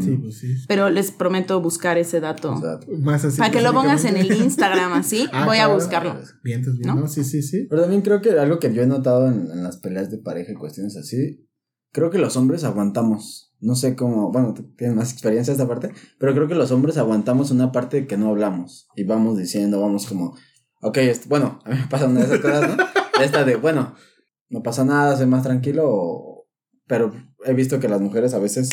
[0.00, 0.54] Sí, pues sí.
[0.68, 2.52] Pero les prometo buscar ese dato.
[2.52, 3.38] O sea, Más así.
[3.38, 4.30] Para que lo pongas en el.
[4.32, 6.14] Instagram así, Ah, voy a buscarlo.
[6.44, 7.00] Bien, entonces bien, ¿No?
[7.02, 7.08] ¿no?
[7.08, 7.66] Sí, sí, sí.
[7.68, 10.52] Pero también creo que algo que yo he notado en, en las peleas de pareja
[10.52, 11.48] y cuestiones así,
[11.92, 13.50] creo que los hombres aguantamos.
[13.60, 16.96] No sé cómo, bueno, tienes más experiencia en esta parte, pero creo que los hombres
[16.96, 20.34] aguantamos una parte que no hablamos y vamos diciendo, vamos como,
[20.80, 22.84] ok, este- bueno, a mí me pasa una de esas cosas, ¿no?
[23.22, 23.94] Esta de, bueno,
[24.48, 26.48] no pasa nada, soy más tranquilo, o-
[26.88, 27.12] pero
[27.44, 28.68] he visto que las mujeres a veces,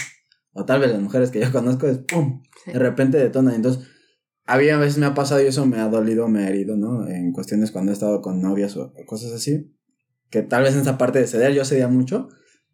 [0.59, 2.71] o tal vez las mujeres que yo conozco, es pum, Sí.
[2.73, 3.55] de repente detonan.
[3.55, 3.87] Entonces,
[4.45, 7.07] había a veces me ha pasado y eso me ha dolido, me ha herido, ¿no?
[7.07, 9.71] En cuestiones cuando he estado con novias o cosas así.
[10.29, 12.29] Que tal vez en esa parte de ceder yo cedía mucho.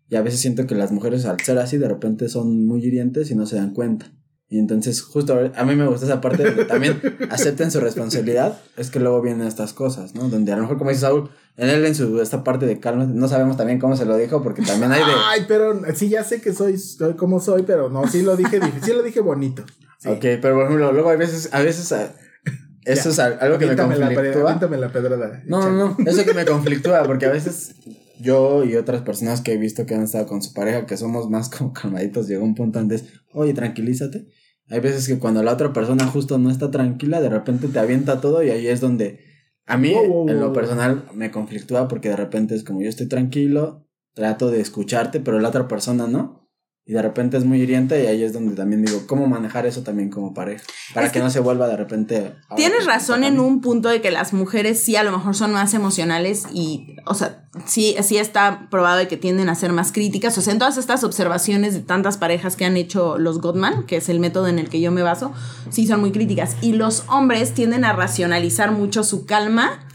[0.07, 3.31] Y a veces siento que las mujeres al ser así de repente son muy hirientes
[3.31, 4.11] y no se dan cuenta.
[4.47, 8.59] Y entonces justo a mí me gusta esa parte de que también acepten su responsabilidad.
[8.77, 10.29] Es que luego vienen estas cosas, ¿no?
[10.29, 13.28] Donde a lo mejor como dice Saúl, él en su esta parte de calma, no
[13.28, 15.12] sabemos también cómo se lo dijo porque también hay de...
[15.30, 18.60] Ay, pero sí, ya sé que soy, soy como soy, pero no, sí lo dije,
[18.84, 19.64] sí lo dije bonito.
[19.99, 20.10] Sí.
[20.10, 21.91] Ok, pero por ejemplo, luego hay veces, a veces...
[21.91, 22.12] a-
[22.86, 23.10] eso Ya.
[23.12, 24.41] es al- algo que me la, conflictúa.
[24.43, 25.41] aviéntame la pedrada.
[25.45, 27.76] No, no, no, eso que me conflictúa, porque a veces
[28.20, 31.30] yo y otras personas que he visto que han estado con su pareja, que somos
[31.30, 34.28] más como calmaditos, llega un punto antes, oye, tranquilízate.
[34.70, 38.20] Hay veces que cuando la otra persona justo no está tranquila, de repente te avienta
[38.22, 39.20] todo y ahí es donde
[39.66, 42.89] a mí, Wow, wow, en lo personal, me conflictúa porque de repente es como yo
[42.89, 46.44] estoy tranquilo, trato de escucharte, pero la otra persona no.
[46.88, 49.81] Y de repente es muy hiriente y ahí es donde también digo, ¿cómo manejar eso
[49.81, 50.63] también como pareja?
[50.93, 52.36] Para Es que, que no se vuelva de repente...
[52.55, 55.73] Tienes razón en un punto de que las mujeres sí a lo mejor son más
[55.73, 60.38] emocionales y, o sea, sí, sí está probado de que tienden a ser más críticas.
[60.38, 63.95] O sea, en todas estas observaciones de tantas parejas que han hecho los Gottman, que
[63.97, 65.33] es el método en el que yo me baso,
[65.71, 66.55] sí son muy críticas.
[66.61, 69.88] Y los hombres tienden a racionalizar mucho su calma,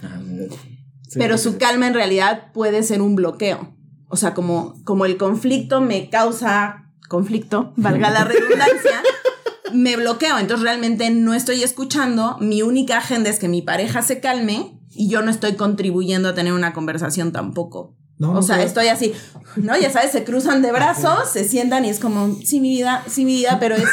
[1.09, 1.59] sí, pero sí, su sí.
[1.59, 3.76] calma en realidad puede ser un bloqueo.
[4.09, 6.80] O sea, como, como el conflicto me causa
[7.11, 9.03] conflicto, valga la redundancia,
[9.75, 10.39] me bloqueo.
[10.39, 12.39] Entonces realmente no estoy escuchando.
[12.41, 16.35] Mi única agenda es que mi pareja se calme y yo no estoy contribuyendo a
[16.35, 17.97] tener una conversación tampoco.
[18.19, 19.15] No, o sea, estoy así,
[19.57, 19.77] ¿no?
[19.79, 23.25] Ya sabes, se cruzan de brazos, se sientan y es como, sí, mi vida, sí,
[23.25, 23.89] mi vida, pero es.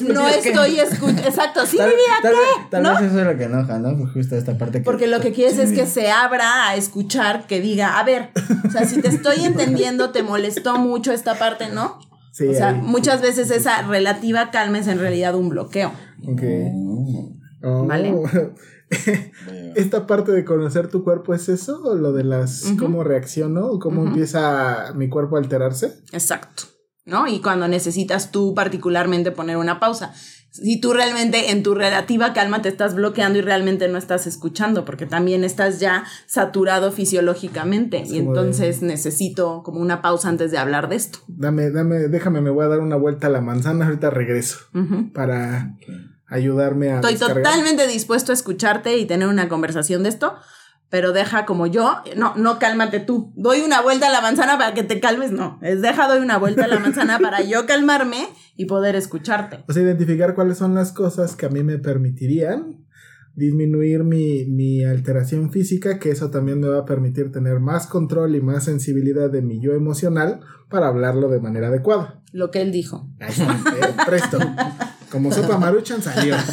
[0.00, 1.22] No estoy escuchando.
[1.22, 2.38] Exacto, sí, Tal, mi vida, tal, ¿qué?
[2.38, 2.90] vez- tal ¿No?
[2.94, 3.96] vez eso es lo que enoja, ¿no?
[3.96, 4.84] Pues justo esta parte que...
[4.84, 8.30] Porque lo que quieres es que se abra a escuchar, que diga, a ver,
[8.66, 11.98] o sea, si te estoy entendiendo, te molestó mucho esta parte, ¿no?
[12.32, 12.80] Sí, o sea, ahí.
[12.80, 15.92] muchas veces esa relativa calma es en realidad un bloqueo.
[16.26, 16.42] Ok.
[17.64, 17.86] Oh.
[17.86, 18.14] Vale.
[19.74, 23.78] Esta parte de conocer tu cuerpo es eso, o lo de las cómo reacciono, o
[23.78, 25.94] cómo empieza mi cuerpo a alterarse.
[26.12, 26.64] Exacto.
[27.04, 27.26] ¿No?
[27.26, 30.12] Y cuando necesitas tú particularmente poner una pausa.
[30.50, 34.84] Si tú realmente en tu relativa calma te estás bloqueando y realmente no estás escuchando,
[34.84, 38.02] porque también estás ya saturado fisiológicamente.
[38.02, 41.20] Es y como de- entonces necesito como una pausa antes de hablar de esto.
[41.26, 45.10] Dame, dame, déjame, me voy a dar una vuelta a la manzana, ahorita regreso Ujú.
[45.12, 45.74] para
[46.28, 47.42] ayudarme a Estoy descargar.
[47.42, 50.34] totalmente dispuesto a escucharte y tener una conversación de esto,
[50.92, 53.32] pero deja como yo, no, no cálmate tú.
[53.34, 55.58] Doy una vuelta a la manzana para que te calmes, no.
[55.62, 59.64] Es deja doy una vuelta a la manzana para yo calmarme y poder escucharte.
[59.66, 62.84] O sea, identificar cuáles son las cosas que a mí me permitirían
[63.34, 68.36] disminuir mi, mi alteración física, que eso también me va a permitir tener más control
[68.36, 72.20] y más sensibilidad de mi yo emocional para hablarlo de manera adecuada.
[72.32, 73.08] Lo que él dijo.
[73.18, 74.38] Ahí está, eh, presto.
[75.12, 76.34] Como sopa maruchan salió.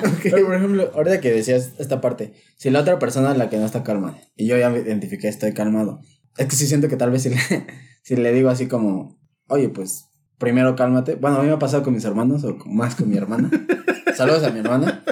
[0.00, 0.20] Ok.
[0.24, 3.56] Pero, por ejemplo, ahorita que decías esta parte, si la otra persona es la que
[3.58, 6.00] no está calmada y yo ya me identifiqué, estoy calmado,
[6.38, 7.36] es que sí siento que tal vez si le,
[8.02, 10.06] si le digo así como, oye, pues
[10.38, 11.16] primero cálmate.
[11.16, 13.50] Bueno, a mí me ha pasado con mis hermanos o con- más con mi hermana.
[14.16, 15.02] Saludos a mi hermana.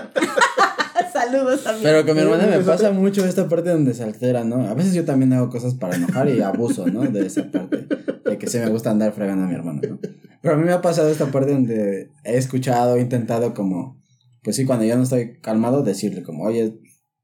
[1.12, 1.82] Saludos también.
[1.84, 4.68] Pero con mi hermana me pasa mucho esta parte donde se altera, ¿no?
[4.68, 7.02] A veces yo también hago cosas para enojar y abuso, ¿no?
[7.02, 7.86] De esa parte.
[8.24, 9.98] De que sí me gusta andar fregando a mi hermano, ¿no?
[10.42, 14.00] Pero a mí me ha pasado esta parte donde he escuchado, he intentado como,
[14.42, 16.74] pues sí, cuando yo no estoy calmado, decirle como, oye,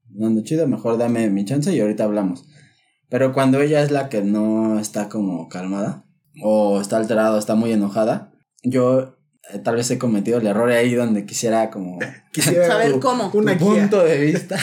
[0.09, 2.45] no ando chido, mejor dame mi chance y ahorita hablamos.
[3.09, 6.05] Pero cuando ella es la que no está como calmada,
[6.43, 9.17] o está alterada, o está muy enojada, yo
[9.53, 11.99] eh, tal vez he cometido el error ahí donde quisiera como
[12.33, 13.31] Quisiera Saber tu- cómo.
[13.33, 13.81] Una guía.
[13.81, 14.57] punto de vista.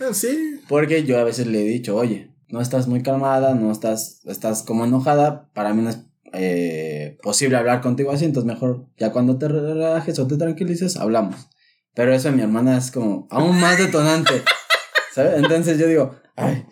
[0.00, 0.60] Ah, sí.
[0.68, 4.62] Porque yo a veces le he dicho, oye, no estás muy calmada, no estás, estás
[4.62, 6.00] como enojada, para mí no es
[6.38, 11.48] eh, posible hablar contigo así, entonces mejor ya cuando te relajes o te tranquilices, hablamos.
[11.94, 14.42] Pero eso en mi hermana es como aún más detonante,
[15.14, 15.34] ¿sabes?
[15.38, 16.66] Entonces yo digo, ay,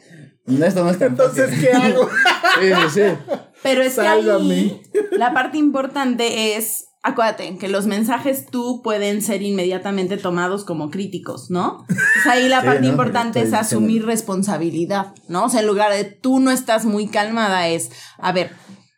[0.46, 1.60] esto no es tan Entonces, fácil".
[1.66, 2.08] ¿qué hago?
[2.60, 3.34] Sí, sí, sí.
[3.62, 4.82] Pero es que ahí Sálvame.
[5.12, 11.50] la parte importante es, acuérdate, que los mensajes tú pueden ser inmediatamente tomados como críticos,
[11.50, 11.84] ¿no?
[11.88, 12.88] Pues ahí la Sí, parte ¿no?
[12.88, 14.06] importante es asumir diciendo.
[14.08, 15.46] responsabilidad, ¿no?
[15.46, 18.52] O sea, en lugar de tú no estás muy calmada es, a ver,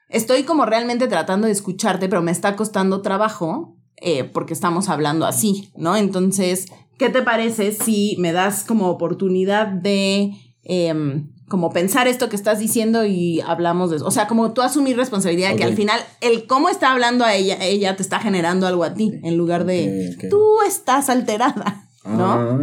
[0.08, 5.26] estoy como realmente tratando de escucharte, pero me está costando trabajo eh, porque estamos hablando
[5.26, 5.96] así, ¿no?
[5.96, 6.66] Entonces,
[6.98, 10.32] ¿qué te parece si me das como oportunidad de...
[10.62, 14.06] em, como pensar esto que estás diciendo y hablamos de eso.
[14.06, 17.34] O sea, como tú asumir responsabilidad de que al final el cómo está hablando a
[17.34, 22.32] ella, ella te está generando algo a ti, en lugar de tú estás alterada, ¿no?
[22.32, 22.58] Ah,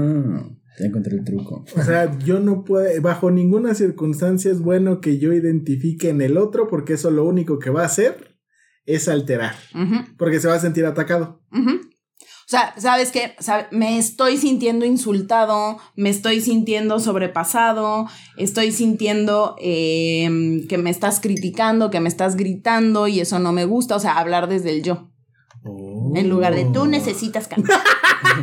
[0.80, 1.64] ya encontré el truco.
[1.76, 6.38] O sea, yo no puedo, bajo ninguna circunstancia es bueno que yo identifique en el
[6.38, 8.38] otro porque eso lo único que va a hacer
[8.86, 11.42] es alterar, Ujú, porque se va a sentir atacado.
[11.52, 11.80] ujú.
[12.46, 13.34] O sea, ¿sabes qué?
[13.40, 18.06] Sabe- Me estoy sintiendo insultado, me estoy sintiendo sobrepasado,
[18.38, 23.64] estoy sintiendo eh, que me estás criticando, que me estás gritando y eso no me
[23.66, 23.96] gusta.
[23.96, 25.10] O sea, hablar desde el yo.
[26.16, 27.80] En lugar de tú necesitas cambiar.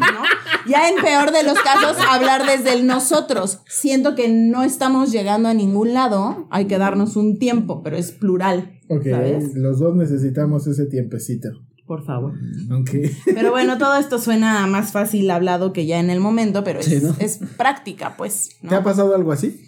[0.01, 0.23] ¿no?
[0.71, 3.61] Ya en peor de los casos, hablar desde el nosotros.
[3.66, 8.12] Siento que no estamos llegando a ningún lado, hay que darnos un tiempo, pero es
[8.12, 8.79] plural.
[8.89, 9.55] Ok, ¿Sabes?
[9.55, 11.49] los dos necesitamos ese tiempecito.
[11.87, 12.35] Por favor.
[12.73, 12.91] Ok.
[13.25, 16.87] Pero bueno, todo esto suena más fácil hablado que ya en el momento, pero es,
[16.87, 17.16] Sí, ¿no?
[17.18, 18.51] es práctica, pues.
[18.62, 18.68] ¿no?
[18.68, 19.61] ¿Te ha pasado algo así?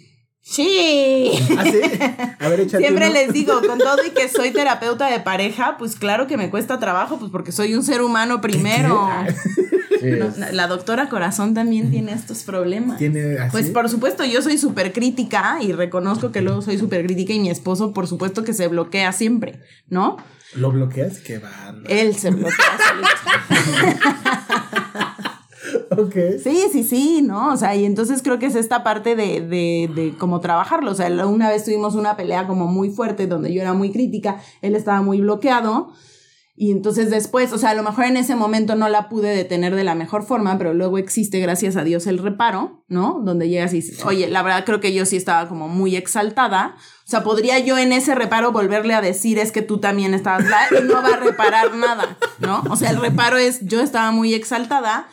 [0.45, 1.31] Sí.
[1.57, 1.79] ¿Ah, sí?
[2.39, 3.13] A ver, Siempre uno.
[3.13, 6.79] les digo, con todo y que soy terapeuta de pareja, pues claro que me cuesta
[6.79, 9.09] trabajo, pues porque soy un ser humano primero.
[10.01, 12.97] Sí, No, es- la doctora Corazón también tiene estos problemas.
[12.97, 13.51] ¿Tiene así?
[13.53, 17.39] Pues por supuesto, yo soy súper crítica y reconozco que luego soy súper crítica y
[17.39, 20.17] mi esposo, por supuesto, que se bloquea siempre, ¿no?
[20.55, 21.19] ¿Lo bloqueas?
[21.19, 21.83] Qué bárbaro.
[21.87, 23.07] Él se bloquea solito.
[25.91, 26.15] Ok.
[26.43, 27.53] Sí, sí, sí, ¿no?
[27.53, 30.91] O sea, y entonces creo que es esta parte de, de, de cómo trabajarlo.
[30.91, 34.41] O sea, una vez tuvimos una pelea como muy fuerte donde yo era muy crítica,
[34.61, 35.93] él estaba muy bloqueado.
[36.55, 39.73] Y entonces después, o sea, a lo mejor en ese momento no la pude detener
[39.73, 43.21] de la mejor forma, pero luego existe, gracias a Dios, el reparo, ¿no?
[43.25, 46.75] Donde llegas y dices, oye, la verdad creo que yo sí estaba como muy exaltada.
[46.77, 50.45] O sea, podría yo en ese reparo volverle a decir, es que tú también estabas
[50.79, 52.63] y no va a reparar nada, ¿no?
[52.69, 55.07] O sea, el reparo es, yo estaba muy exaltada.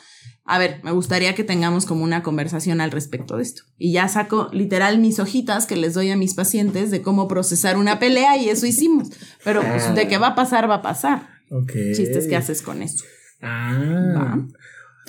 [0.51, 3.63] A ver, me gustaría que tengamos como una conversación al respecto de esto.
[3.79, 7.77] Y ya saco literal mis hojitas que les doy a mis pacientes de cómo procesar
[7.77, 9.09] una pelea y eso hicimos.
[9.45, 11.29] Pero pues de que va a pasar, va a pasar.
[11.51, 11.73] Ok.
[11.95, 13.05] Chistes que haces con eso.
[13.43, 13.79] Ah.
[14.17, 14.47] Va.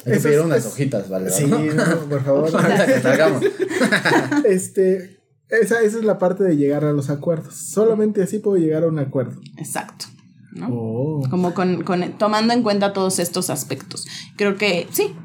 [0.05, 1.29] Hay que pedir unas es- hojitas, ¿vale?
[1.31, 1.59] Sí, ¿no?
[1.59, 2.51] no, por favor.
[2.85, 3.43] Que salgamos.
[4.45, 5.19] este,
[5.49, 7.55] esa, esa es la parte de llegar a los acuerdos.
[7.55, 9.39] Solamente así puedo llegar a un acuerdo.
[9.57, 10.05] Exacto.
[10.53, 10.67] ¿no?
[10.71, 11.23] Oh.
[11.29, 14.05] Como con, con- tomando en cuenta todos estos aspectos.
[14.37, 15.15] Creo que sí.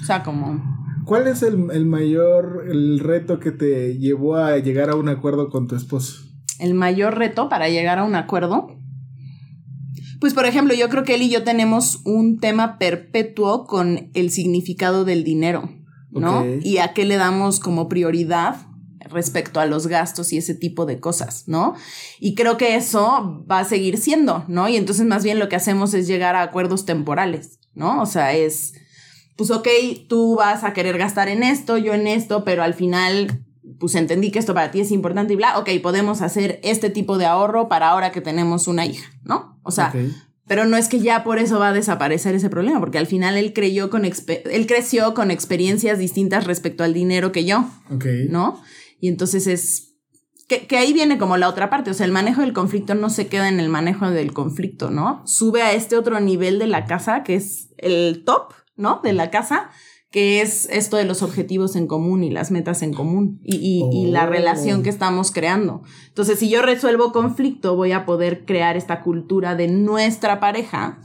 [0.00, 0.62] O sea, como.
[1.04, 5.48] ¿Cuál es el, el mayor el reto que te llevó a llegar a un acuerdo
[5.48, 6.28] con tu esposo?
[6.58, 8.76] el mayor reto para llegar a un acuerdo.
[10.20, 14.30] Pues, por ejemplo, yo creo que él y yo tenemos un tema perpetuo con el
[14.30, 15.70] significado del dinero,
[16.10, 16.44] ¿no?
[16.44, 18.56] Y a qué le damos como prioridad
[19.00, 21.74] respecto a los gastos y ese tipo de cosas, ¿no?
[22.18, 24.68] Y creo que eso va a seguir siendo, ¿no?
[24.68, 28.02] Y entonces más bien lo que hacemos es llegar a acuerdos temporales, ¿no?
[28.02, 28.74] O sea, es,
[29.38, 29.68] pues ok,
[30.08, 33.44] tú vas a querer gastar en esto, yo en esto, pero al final,
[33.78, 37.18] pues entendí que esto para ti es importante y bla, ok, podemos hacer este tipo
[37.18, 39.60] de ahorro para ahora que tenemos una hija, ¿no?
[39.62, 39.94] O sea,
[40.48, 43.36] pero no es que ya por eso va a desaparecer ese problema, porque al final
[43.36, 48.06] él creyó con él creció con experiencias distintas respecto al dinero que yo, Ok.
[48.28, 48.60] ¿no?
[48.98, 49.94] Y entonces es
[50.48, 53.08] que, que ahí viene como la otra parte, o sea, el manejo del conflicto no
[53.08, 55.22] se queda en el manejo del conflicto, ¿no?
[55.26, 59.00] Sube a este otro nivel de la casa, que es el top, ¿no?
[59.04, 59.68] De la casa,
[60.10, 63.84] que es esto de los objetivos en común y las metas en común y, y-
[64.06, 64.30] y la Oh.
[64.30, 65.82] relación que estamos creando.
[66.08, 70.98] Entonces, si yo resuelvo conflicto, voy a poder crear esta cultura de nuestra pareja,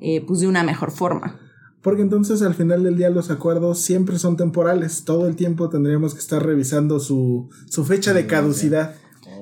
[0.00, 1.38] eh, pues de una mejor forma.
[1.80, 5.04] Porque entonces al final del día los acuerdos siempre son temporales.
[5.04, 8.94] Todo el tiempo tendríamos que estar revisando su, su fecha de caducidad.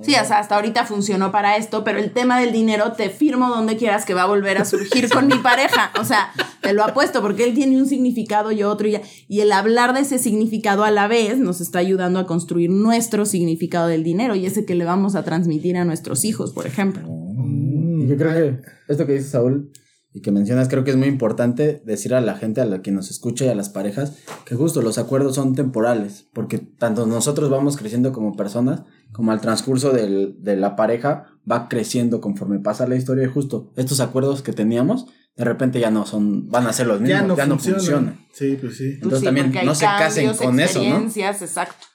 [0.03, 3.48] Sí, o sea, hasta ahorita funcionó para esto, pero el tema del dinero te firmo
[3.48, 5.90] donde quieras que va a volver a surgir con mi pareja.
[6.00, 6.30] O sea,
[6.61, 9.94] te lo apuesto porque él tiene un significado y otro y, ya- y el hablar
[9.94, 14.34] de ese significado a la vez nos está ayudando a construir nuestro significado del dinero
[14.34, 17.03] y ese que le vamos a transmitir a nuestros hijos, por ejemplo.
[17.07, 19.70] Y yo creo que esto que dice Saúl
[20.14, 22.90] y que mencionas, creo que es muy importante decir a la gente, a la que
[22.92, 27.48] nos escucha y a las parejas, que justo los acuerdos son temporales, porque tanto nosotros
[27.50, 28.82] vamos creciendo como personas,
[29.12, 33.72] como al transcurso del- de la pareja va creciendo conforme pasa la historia y justo
[33.76, 35.06] estos acuerdos que teníamos,
[35.36, 37.80] de repente ya no son, van a ser los mismos, Ya no, funcionan.
[37.80, 38.26] funcionan.
[38.32, 38.84] Sí, pues sí.
[38.94, 40.84] Entonces Pues sí, también no se casen con eso, ¿no?
[40.84, 41.86] experiencias, exacto.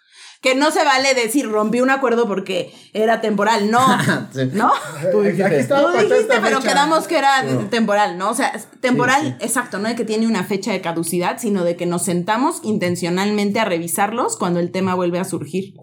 [0.48, 3.80] Que no se vale decir rompí un acuerdo porque era temporal, no,
[4.34, 4.50] Sí.
[4.54, 4.72] ¿no?
[5.12, 5.64] Tú dijiste.
[5.66, 5.76] Tú
[6.41, 6.70] pero fecha.
[6.70, 7.68] quedamos que era No.
[7.70, 8.30] temporal, ¿no?
[8.32, 9.45] O sea, temporal, Sí, sí.
[9.45, 13.60] exacto, no de que tiene una fecha de caducidad, sino de que nos sentamos intencionalmente
[13.60, 15.74] a revisarlos cuando el tema vuelve a surgir,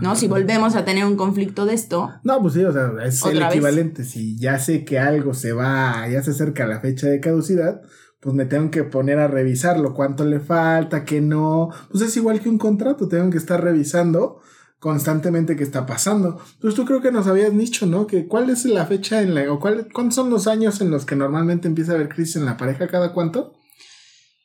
[0.00, 0.14] ¿no?
[0.16, 3.38] Si volvemos a tener un conflicto de esto, No, pues sí, o sea, es el
[3.40, 3.48] vez.
[3.50, 4.04] equivalente.
[4.04, 7.80] Si ya sé que algo se va, ya se acerca a la fecha de caducidad,
[8.22, 11.70] pues me tengo que poner a revisarlo, cuánto le falta, qué no.
[11.90, 14.40] Pues es igual que un contrato, tengo que estar revisando
[14.78, 16.38] constantemente qué está pasando.
[16.60, 18.06] Pues tú creo que nos habías dicho, ¿no?
[18.06, 21.04] Que cuál es la fecha en la, o cuál, cuántos son los años en los
[21.04, 23.54] que normalmente empieza a haber crisis en la pareja, cada cuánto.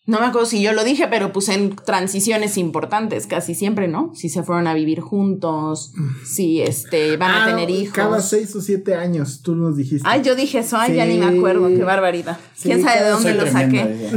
[0.08, 4.14] No me acuerdo si yo lo dije, pero pues en transiciones importantes, casi siempre, ¿no?
[4.16, 5.92] Si se fueron a vivir juntos,
[6.26, 7.94] si este van a Ah, tener hijos.
[7.94, 10.08] Cada seis o siete años, tú nos dijiste.
[10.10, 12.38] Ay, yo dije eso, ay, ya ni me acuerdo, qué barbaridad.
[12.56, 14.08] Sí, ¿Quién sabe de dónde lo tremenda, saqué?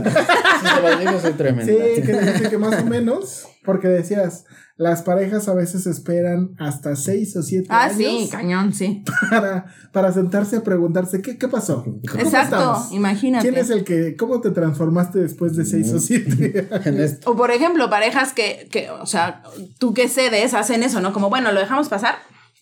[1.96, 4.44] Sí, que dice que más o menos, porque decías,
[4.80, 9.04] las parejas a veces esperan hasta seis o siete Ah, años sí, cañón, sí.
[9.28, 11.84] para, para sentarse a preguntarse qué, qué pasó.
[11.84, 12.90] ¿Cómo Exacto, estamos?
[12.90, 13.46] imagínate.
[13.46, 16.66] ¿Quién es el que, cómo te transformaste después de seis o siete?
[16.86, 17.30] En esto.
[17.30, 19.42] O por ejemplo, parejas que, que, o sea,
[19.78, 21.12] tú que cedes, hacen eso, ¿no?
[21.12, 22.14] Como, bueno, lo dejamos pasar.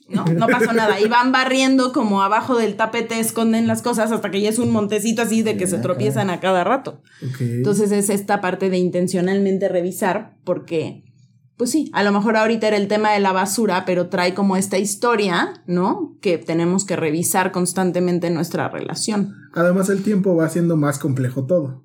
[0.08, 0.98] No, no pasó nada.
[0.98, 4.72] Y van barriendo como abajo del tapete, esconden las cosas hasta que ya es un
[4.72, 7.00] montecito así de que se tropiezan a cada rato.
[7.38, 11.04] Entonces es esta parte de intencionalmente revisar porque,
[11.58, 14.56] pues sí, a lo mejor ahorita era el tema de la basura, pero trae como
[14.56, 16.16] esta historia, ¿no?
[16.20, 19.34] Que tenemos que revisar constantemente en nuestra relación.
[19.52, 21.84] Además, el tiempo va haciendo más complejo todo.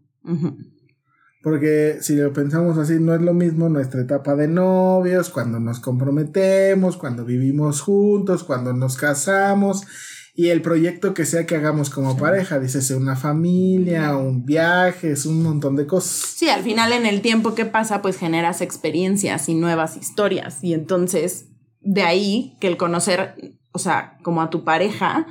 [1.41, 5.79] Porque si lo pensamos así, no es lo mismo nuestra etapa de novios, cuando nos
[5.79, 9.87] comprometemos, cuando vivimos juntos, cuando nos casamos
[10.35, 15.27] y el proyecto que sea que hagamos como pareja, dices una familia, un viaje, es
[15.27, 16.33] un montón de cosas.
[16.35, 20.63] Sí, al final en el tiempo que pasa, pues generas experiencias y nuevas historias.
[20.63, 21.49] Y entonces,
[21.81, 25.27] de ahí que el conocer, o sea, como a tu pareja,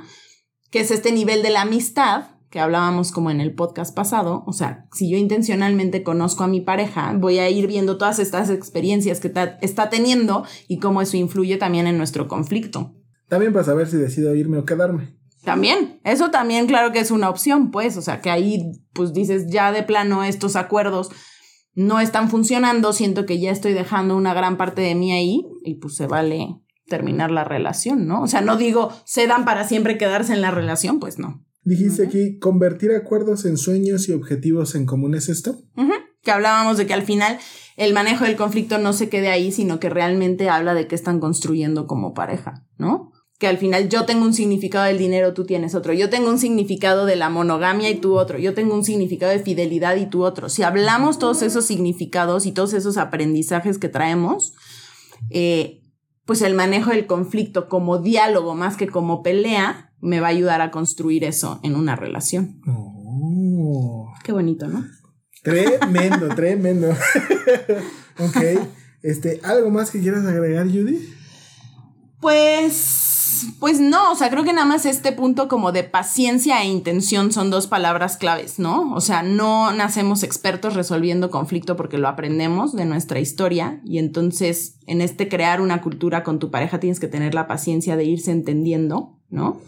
[0.71, 4.53] que es este nivel de la amistad que hablábamos como en el podcast pasado, o
[4.53, 9.19] sea, si yo intencionalmente conozco a mi pareja, voy a ir viendo todas estas experiencias
[9.19, 12.93] que está teniendo y cómo eso influye también en nuestro conflicto.
[13.27, 15.17] También para saber si decido irme o quedarme.
[15.43, 19.47] También, eso también claro que es una opción, pues, o sea, que ahí pues dices
[19.49, 21.11] ya de plano estos acuerdos
[21.75, 25.75] no están funcionando, siento que ya estoy dejando una gran parte de mí ahí y
[25.75, 26.47] pues se vale
[26.87, 28.21] terminar la relación, ¿no?
[28.21, 31.43] O sea, no digo cedan para siempre quedarse en la relación, pues no.
[31.63, 35.61] Dijiste aquí, convertir acuerdos en sueños y objetivos en común, ¿es esto?
[36.21, 37.37] Que hablábamos de que al final
[37.77, 41.19] el manejo del conflicto no se quede ahí, sino que realmente habla de qué están
[41.19, 43.12] construyendo como pareja, ¿no?
[43.43, 45.91] Que al final yo tengo un significado del dinero, tú tienes otro.
[45.91, 48.37] Yo tengo un significado de la monogamia y tú otro.
[48.37, 50.47] Yo tengo un significado de fidelidad y tú otro.
[50.47, 54.53] Si hablamos todos esos significados y todos esos aprendizajes que traemos,
[55.29, 55.81] eh,
[56.23, 60.61] pues el manejo del conflicto como diálogo más que como pelea me va a ayudar
[60.61, 62.61] a construir eso en una relación.
[62.65, 64.09] Oh.
[64.23, 64.85] Qué bonito, ¿no?
[65.43, 66.91] Tremendo, tremendo.
[68.19, 68.37] ok.
[69.01, 70.97] Este, ¿algo más que quieras agregar, Judy?
[72.21, 73.02] Pues,
[73.59, 77.31] pues no, o sea, creo que nada más este punto como de paciencia e intención
[77.31, 78.93] son dos palabras claves, ¿no?
[78.93, 84.77] O sea, no nacemos expertos resolviendo conflicto porque lo aprendemos de nuestra historia y entonces
[84.87, 88.31] en este crear una cultura con tu pareja tienes que tener la paciencia de irse
[88.31, 89.61] entendiendo, ¿no?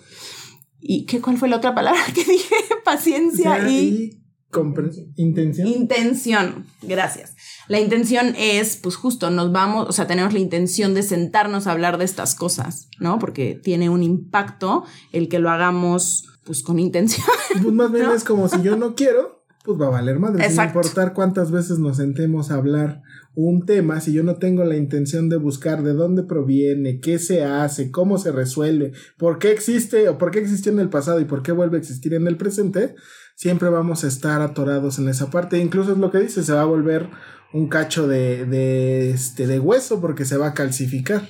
[0.80, 2.56] ¿Y qué, cuál fue la otra palabra que dije?
[2.84, 5.68] Paciencia y compre- intención.
[5.68, 7.36] Intención, gracias.
[7.68, 11.72] La intención es, pues justo, nos vamos, o sea, tenemos la intención de sentarnos a
[11.72, 13.20] hablar de estas cosas, ¿no?
[13.20, 17.26] Porque tiene un impacto el que lo hagamos, pues con intención.
[17.62, 20.48] Pues más bien es como si yo no quiero, pues va a valer madre.
[20.50, 23.02] Sin importar cuántas veces nos sentemos a hablar
[23.38, 27.44] un tema, si yo no tengo la intención de buscar de dónde proviene, qué se
[27.44, 31.26] hace, cómo se resuelve, por qué existe o por qué existió en el pasado y
[31.26, 32.96] por qué vuelve a existir en el presente,
[33.36, 35.60] siempre vamos a estar atorados en esa parte.
[35.60, 37.10] Incluso es lo que dice, se va a volver
[37.54, 41.28] un cacho de, de, este, de hueso porque se va a calcificar.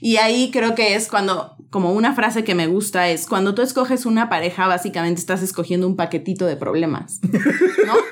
[0.00, 3.62] Y ahí creo que es cuando, como una frase que me gusta es, cuando tú
[3.62, 7.94] escoges una pareja, básicamente estás escogiendo un paquetito de problemas, ¿no?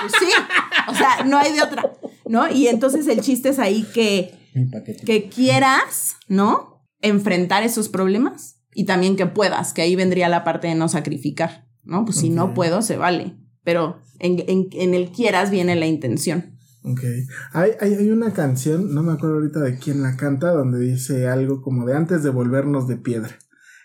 [0.00, 0.28] Pues sí,
[0.86, 1.90] o sea, no hay de otra,
[2.26, 2.46] ¿no?
[2.52, 4.34] Y entonces el chiste es ahí que
[5.04, 6.86] que quieras, ¿no?
[7.00, 11.63] Enfrentar esos problemas y también que puedas, que ahí vendría la parte de no sacrificar,
[11.84, 12.04] ¿no?
[12.04, 16.56] Pues si no puedo, se vale, pero en, en- en el quieras viene la intención.
[16.82, 17.00] Ok.
[17.52, 21.28] Hay, hay, hay una canción, no me acuerdo ahorita de quién la canta, donde dice
[21.28, 23.30] algo como de antes de volvernos de piedra.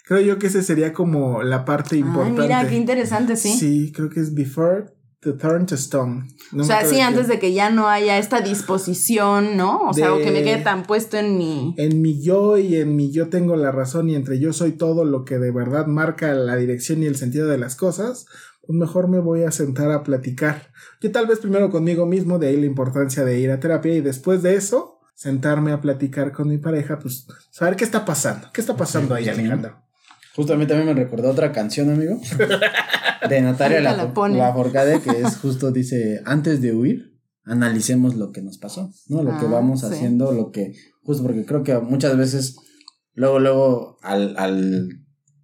[0.06, 2.41] Creo yo que ese sería como la parte Ay, importante.
[2.41, 3.50] mira, qué interesante, sí.
[3.58, 4.86] Sí, creo que es Before
[5.22, 6.28] to Turn to Stone.
[6.52, 9.82] No o sea, sí, antes de que ya no haya esta disposición, ¿no?
[9.90, 11.76] O sea, o que me quede tan puesto en mi...
[11.78, 15.04] En mi yo y en mi yo tengo la razón y entre yo soy todo
[15.04, 18.26] lo que de verdad marca la dirección y el sentido de las cosas,
[18.66, 20.72] pues mejor me voy a sentar a platicar.
[21.02, 24.02] Yo tal vez primero conmigo mismo, de ahí la importancia de ir a terapia y
[24.02, 28.48] después de eso, sentarme a platicar con mi pareja, pues saber qué está pasando.
[28.54, 29.32] ¿Qué está pasando ahí, Sí.
[29.32, 29.89] Alejandro?
[30.36, 32.20] Justo a mí también me recordó otra canción, amigo.
[33.30, 34.38] De Natalia la, la pone.
[34.38, 39.24] Lafourcade, que es justo, dice, antes de huir, analicemos lo que nos pasó, ¿no?
[39.24, 39.88] Lo que Ah, vamos sí.
[39.88, 40.74] haciendo, lo que,
[41.04, 42.58] justo porque creo que muchas veces,
[43.14, 44.88] luego, luego, al, al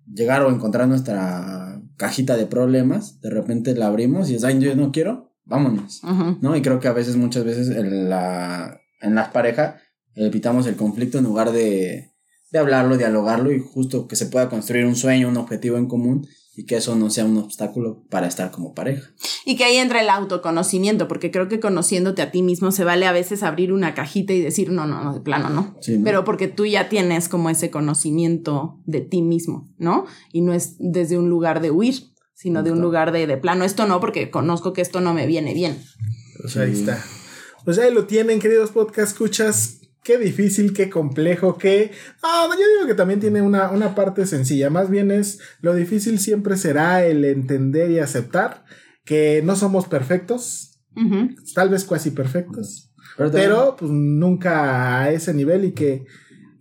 [0.06, 4.76] llegar o encontrar nuestra cajita de problemas, de repente la abrimos y es, ay, yo
[4.76, 6.02] no quiero, vámonos.
[6.42, 6.56] ¿no?
[6.56, 9.76] Y creo que a veces, muchas veces, en la, en las parejas,
[10.14, 12.14] evitamos el conflicto en lugar de,
[12.56, 16.26] de hablarlo, dialogarlo y justo que se pueda construir un sueño, un objetivo en común
[16.56, 19.10] y que eso no sea un obstáculo para estar como pareja.
[19.46, 23.08] Y que ahí entra el autoconocimiento, porque creo que conociéndote a ti mismo se vale
[23.08, 25.76] a veces abrir una cajita y decir, no, no, no, de plano no.
[25.82, 26.06] Sí, ¿no?
[26.06, 30.06] Pero porque tú ya tienes como ese conocimiento de ti mismo, ¿no?
[30.32, 31.96] Y no es desde un lugar de huir,
[32.34, 35.28] sino de un lugar de, de plano, esto no, porque conozco que esto no me
[35.28, 35.78] viene bien.
[36.42, 36.80] Pues ahí Sí.
[36.80, 37.04] está.
[37.66, 39.82] Pues ahí lo tienen, queridos podcast escuchas.
[40.06, 41.92] Qué difícil, qué complejo, qué...
[42.22, 44.70] Ah, yo digo que también tiene una, una parte sencilla.
[44.70, 48.66] Más bien es, lo difícil siempre será el entender y aceptar
[49.04, 50.80] que no somos perfectos,
[51.56, 56.06] tal vez cuasi perfectos, Pero, pues nunca a ese nivel y que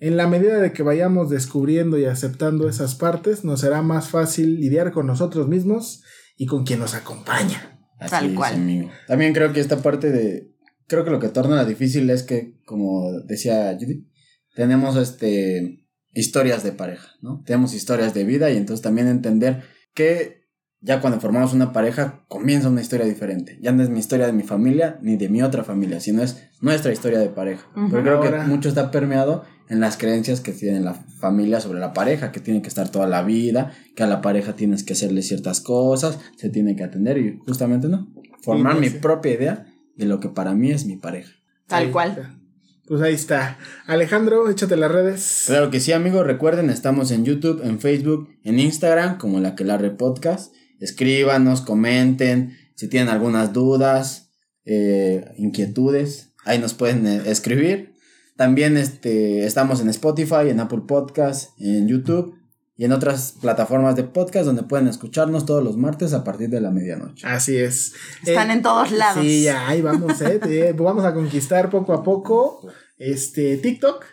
[0.01, 4.61] en la medida de que vayamos descubriendo y aceptando esas partes, nos será más fácil
[4.61, 6.03] lidiar con nosotros mismos
[6.37, 7.79] y con quien nos acompaña.
[7.99, 8.55] Así Tal es, cual.
[8.55, 8.91] amigo.
[9.07, 10.54] También creo que esta parte de.
[10.87, 14.07] Creo que lo que torna la difícil es que, como decía Judy,
[14.55, 15.81] tenemos este
[16.13, 17.43] historias de pareja, ¿no?
[17.45, 19.63] Tenemos historias de vida y entonces también entender
[19.95, 20.45] que
[20.81, 23.59] ya cuando formamos una pareja comienza una historia diferente.
[23.61, 26.37] Ya no es mi historia de mi familia ni de mi otra familia, sino es
[26.61, 27.67] nuestra historia de pareja.
[27.75, 27.89] Ujú.
[27.91, 31.81] Pero creo Ahora- que mucho está permeado en las creencias que tiene la familia sobre
[31.81, 34.93] la pareja, que tiene que estar toda la vida, que a la pareja tienes que
[34.93, 38.07] hacerle ciertas cosas, se tiene que atender y justamente no.
[38.43, 39.67] Formar Sí, mi propia idea
[39.97, 41.33] de lo que para mí es mi pareja.
[41.67, 42.11] Tal Ahí cual.
[42.11, 42.39] está.
[42.87, 43.59] Pues ahí está.
[43.87, 45.45] Alejandro, échate las redes.
[45.47, 46.27] Claro que sí, amigos.
[46.27, 50.55] Recuerden, estamos en YouTube, en Facebook, en Instagram, como la que la podcast.
[50.81, 52.59] Escríbanos, comenten.
[52.75, 54.33] Si tienen algunas dudas,
[54.67, 57.95] eh, inquietudes, ahí nos pueden eh, escribir.
[58.37, 62.35] También este, estamos en Spotify, en Apple Podcast, en YouTube
[62.77, 66.61] y en otras plataformas de podcast donde pueden escucharnos todos los martes a partir de
[66.61, 67.27] la medianoche.
[67.27, 67.95] Así es.
[68.25, 69.23] Están Eh, en todos lados.
[69.25, 70.41] Sí, ya, ahí vamos, eh.
[70.49, 72.67] Eh, vamos a conquistar poco a poco
[72.99, 74.05] este TikTok.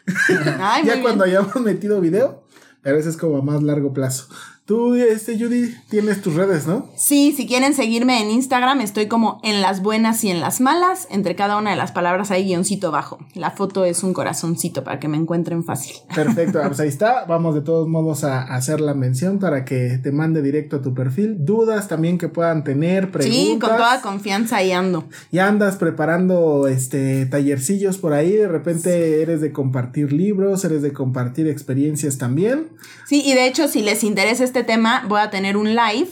[0.60, 1.38] Ay, ya muy cuando bien.
[1.38, 2.44] hayamos metido video,
[2.84, 4.28] Pero eso es como a más largo plazo.
[4.66, 6.88] Tú, este, Judy, tienes tus redes, ¿no?
[6.96, 11.08] Sí, si quieren seguirme en Instagram, estoy como en las buenas y en las malas.
[11.10, 13.18] Entre cada una de las palabras hay guioncito bajo.
[13.34, 15.96] La foto es un corazoncito para que me encuentren fácil.
[16.14, 17.26] Perfecto, pues ahí está.
[17.26, 20.94] Vamos de todos modos a hacer la mención para que te mande directo a tu
[20.94, 21.44] perfil.
[21.44, 23.40] Dudas también que puedan tener, preguntas.
[23.40, 25.06] Sí, con toda confianza ahí ando.
[25.32, 28.34] Y andas preparando este tallercillos por ahí.
[28.34, 32.70] De repente eres de compartir libros, eres de compartir experiencias también.
[33.08, 36.10] Sí, y de hecho, si les interesa este tema, voy a tener un live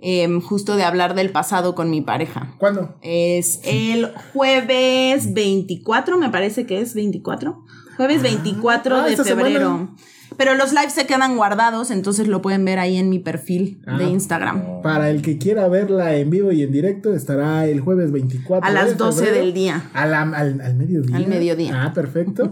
[0.00, 2.54] em, justo de hablar del pasado con mi pareja.
[2.58, 2.96] ¿Cuándo?
[3.00, 7.64] Es el jueves 24, me parece que es 24.
[7.96, 9.58] Jueves 24 ah, de esta febrero.
[9.58, 9.96] semana.
[10.36, 13.96] Pero los lives se quedan guardados, entonces lo pueden ver ahí en mi perfil Ah.
[13.98, 14.82] de Instagram.
[14.82, 18.68] Para el que quiera verla en vivo y en directo, estará el jueves 24.
[18.68, 19.44] A las 12 febrero.
[19.44, 19.90] del día.
[19.94, 21.16] A la- al, al mediodía.
[21.16, 21.84] Al mediodía.
[21.84, 22.50] Ah, perfecto.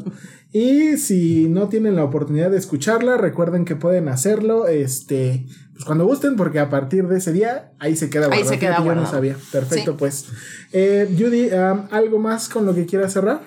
[0.52, 6.06] y si no tienen la oportunidad de escucharla, recuerden que pueden hacerlo este, pues cuando
[6.06, 8.50] gusten, porque a partir de ese día ahí se queda Ahí guardado.
[8.52, 9.14] se queda Fíjate, yo no guardado.
[9.16, 9.36] sabía.
[9.50, 9.96] Perfecto, Sí.
[9.98, 10.26] pues.
[10.72, 13.40] Eh, Judy, um, ¿algo más con lo que quieras cerrar?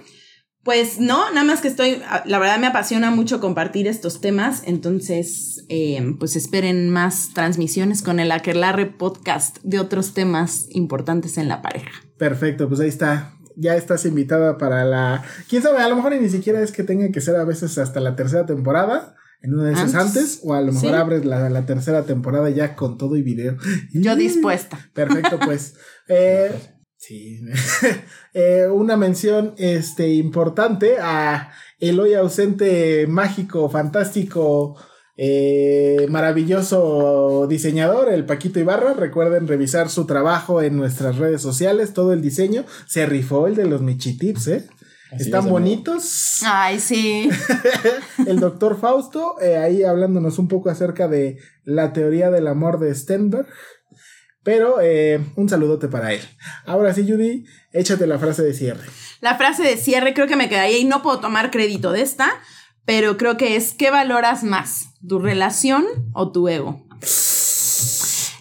[0.68, 5.64] Pues no, nada más que estoy, la verdad me apasiona mucho compartir estos temas, entonces
[5.70, 11.62] eh, pues esperen más transmisiones con el Aquelarre podcast de otros temas importantes en la
[11.62, 11.92] pareja.
[12.18, 13.34] Perfecto, pues ahí está.
[13.56, 15.24] Ya estás invitada para la.
[15.48, 17.78] Quién sabe, a lo mejor y ni siquiera es que tenga que ser a veces
[17.78, 19.16] hasta la tercera temporada.
[19.42, 20.18] En una de esas Antes.
[20.18, 20.96] antes, o a lo mejor Sí.
[20.96, 23.56] abres la, la tercera temporada ya con todo y video.
[23.94, 24.78] Yo dispuesta.
[24.94, 25.76] Perfecto, pues.
[26.10, 26.52] Eh,
[26.98, 27.42] sí.
[28.34, 34.76] Eh, una mención este, importante a el hoy ausente, mágico, fantástico,
[35.18, 38.94] eh, maravilloso diseñador, el Paquito Ibarra.
[38.94, 42.64] Recuerden revisar su trabajo en nuestras redes sociales, todo el diseño.
[42.86, 44.68] Se rifó el de los Michitips, ¿eh?
[45.12, 46.42] Así Están es, bonitos.
[46.46, 47.30] Ay, sí.
[48.28, 52.94] El doctor Fausto, eh, ahí hablándonos un poco acerca de la teoría del amor de
[52.94, 53.48] Stenberg.
[54.48, 56.22] Pero eh, un saludote para él.
[56.66, 57.44] Ahora sí, Judy,
[57.74, 58.86] échate la frase de cierre.
[59.20, 62.30] La frase de cierre creo que me quedaría y no puedo tomar crédito de esta,
[62.86, 64.92] pero creo que es ¿qué valoras más?
[65.06, 65.84] ¿Tu relación
[66.14, 66.88] o tu ego?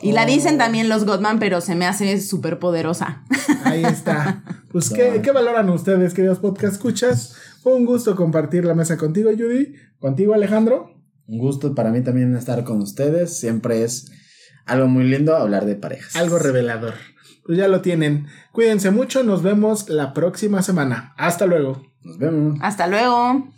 [0.00, 3.24] Y la dicen también los Godman, pero se me hace súper poderosa.
[3.64, 4.44] Ahí está.
[4.70, 7.34] Pues, ¿qué, qué valoran ustedes, queridos podcast escuchas?
[7.64, 9.74] Fue un gusto compartir la mesa contigo, Judy.
[9.98, 10.88] Contigo, Alejandro.
[11.26, 13.36] Un gusto para mí también estar con ustedes.
[13.36, 14.12] Siempre es
[14.66, 16.16] algo muy lindo hablar de parejas.
[16.16, 16.94] Algo revelador.
[17.44, 18.26] Pues ya lo tienen.
[18.52, 19.22] Cuídense mucho.
[19.22, 21.14] Nos vemos la próxima semana.
[21.16, 21.86] Hasta luego.
[22.02, 22.58] Nos vemos.
[22.60, 23.48] Hasta luego.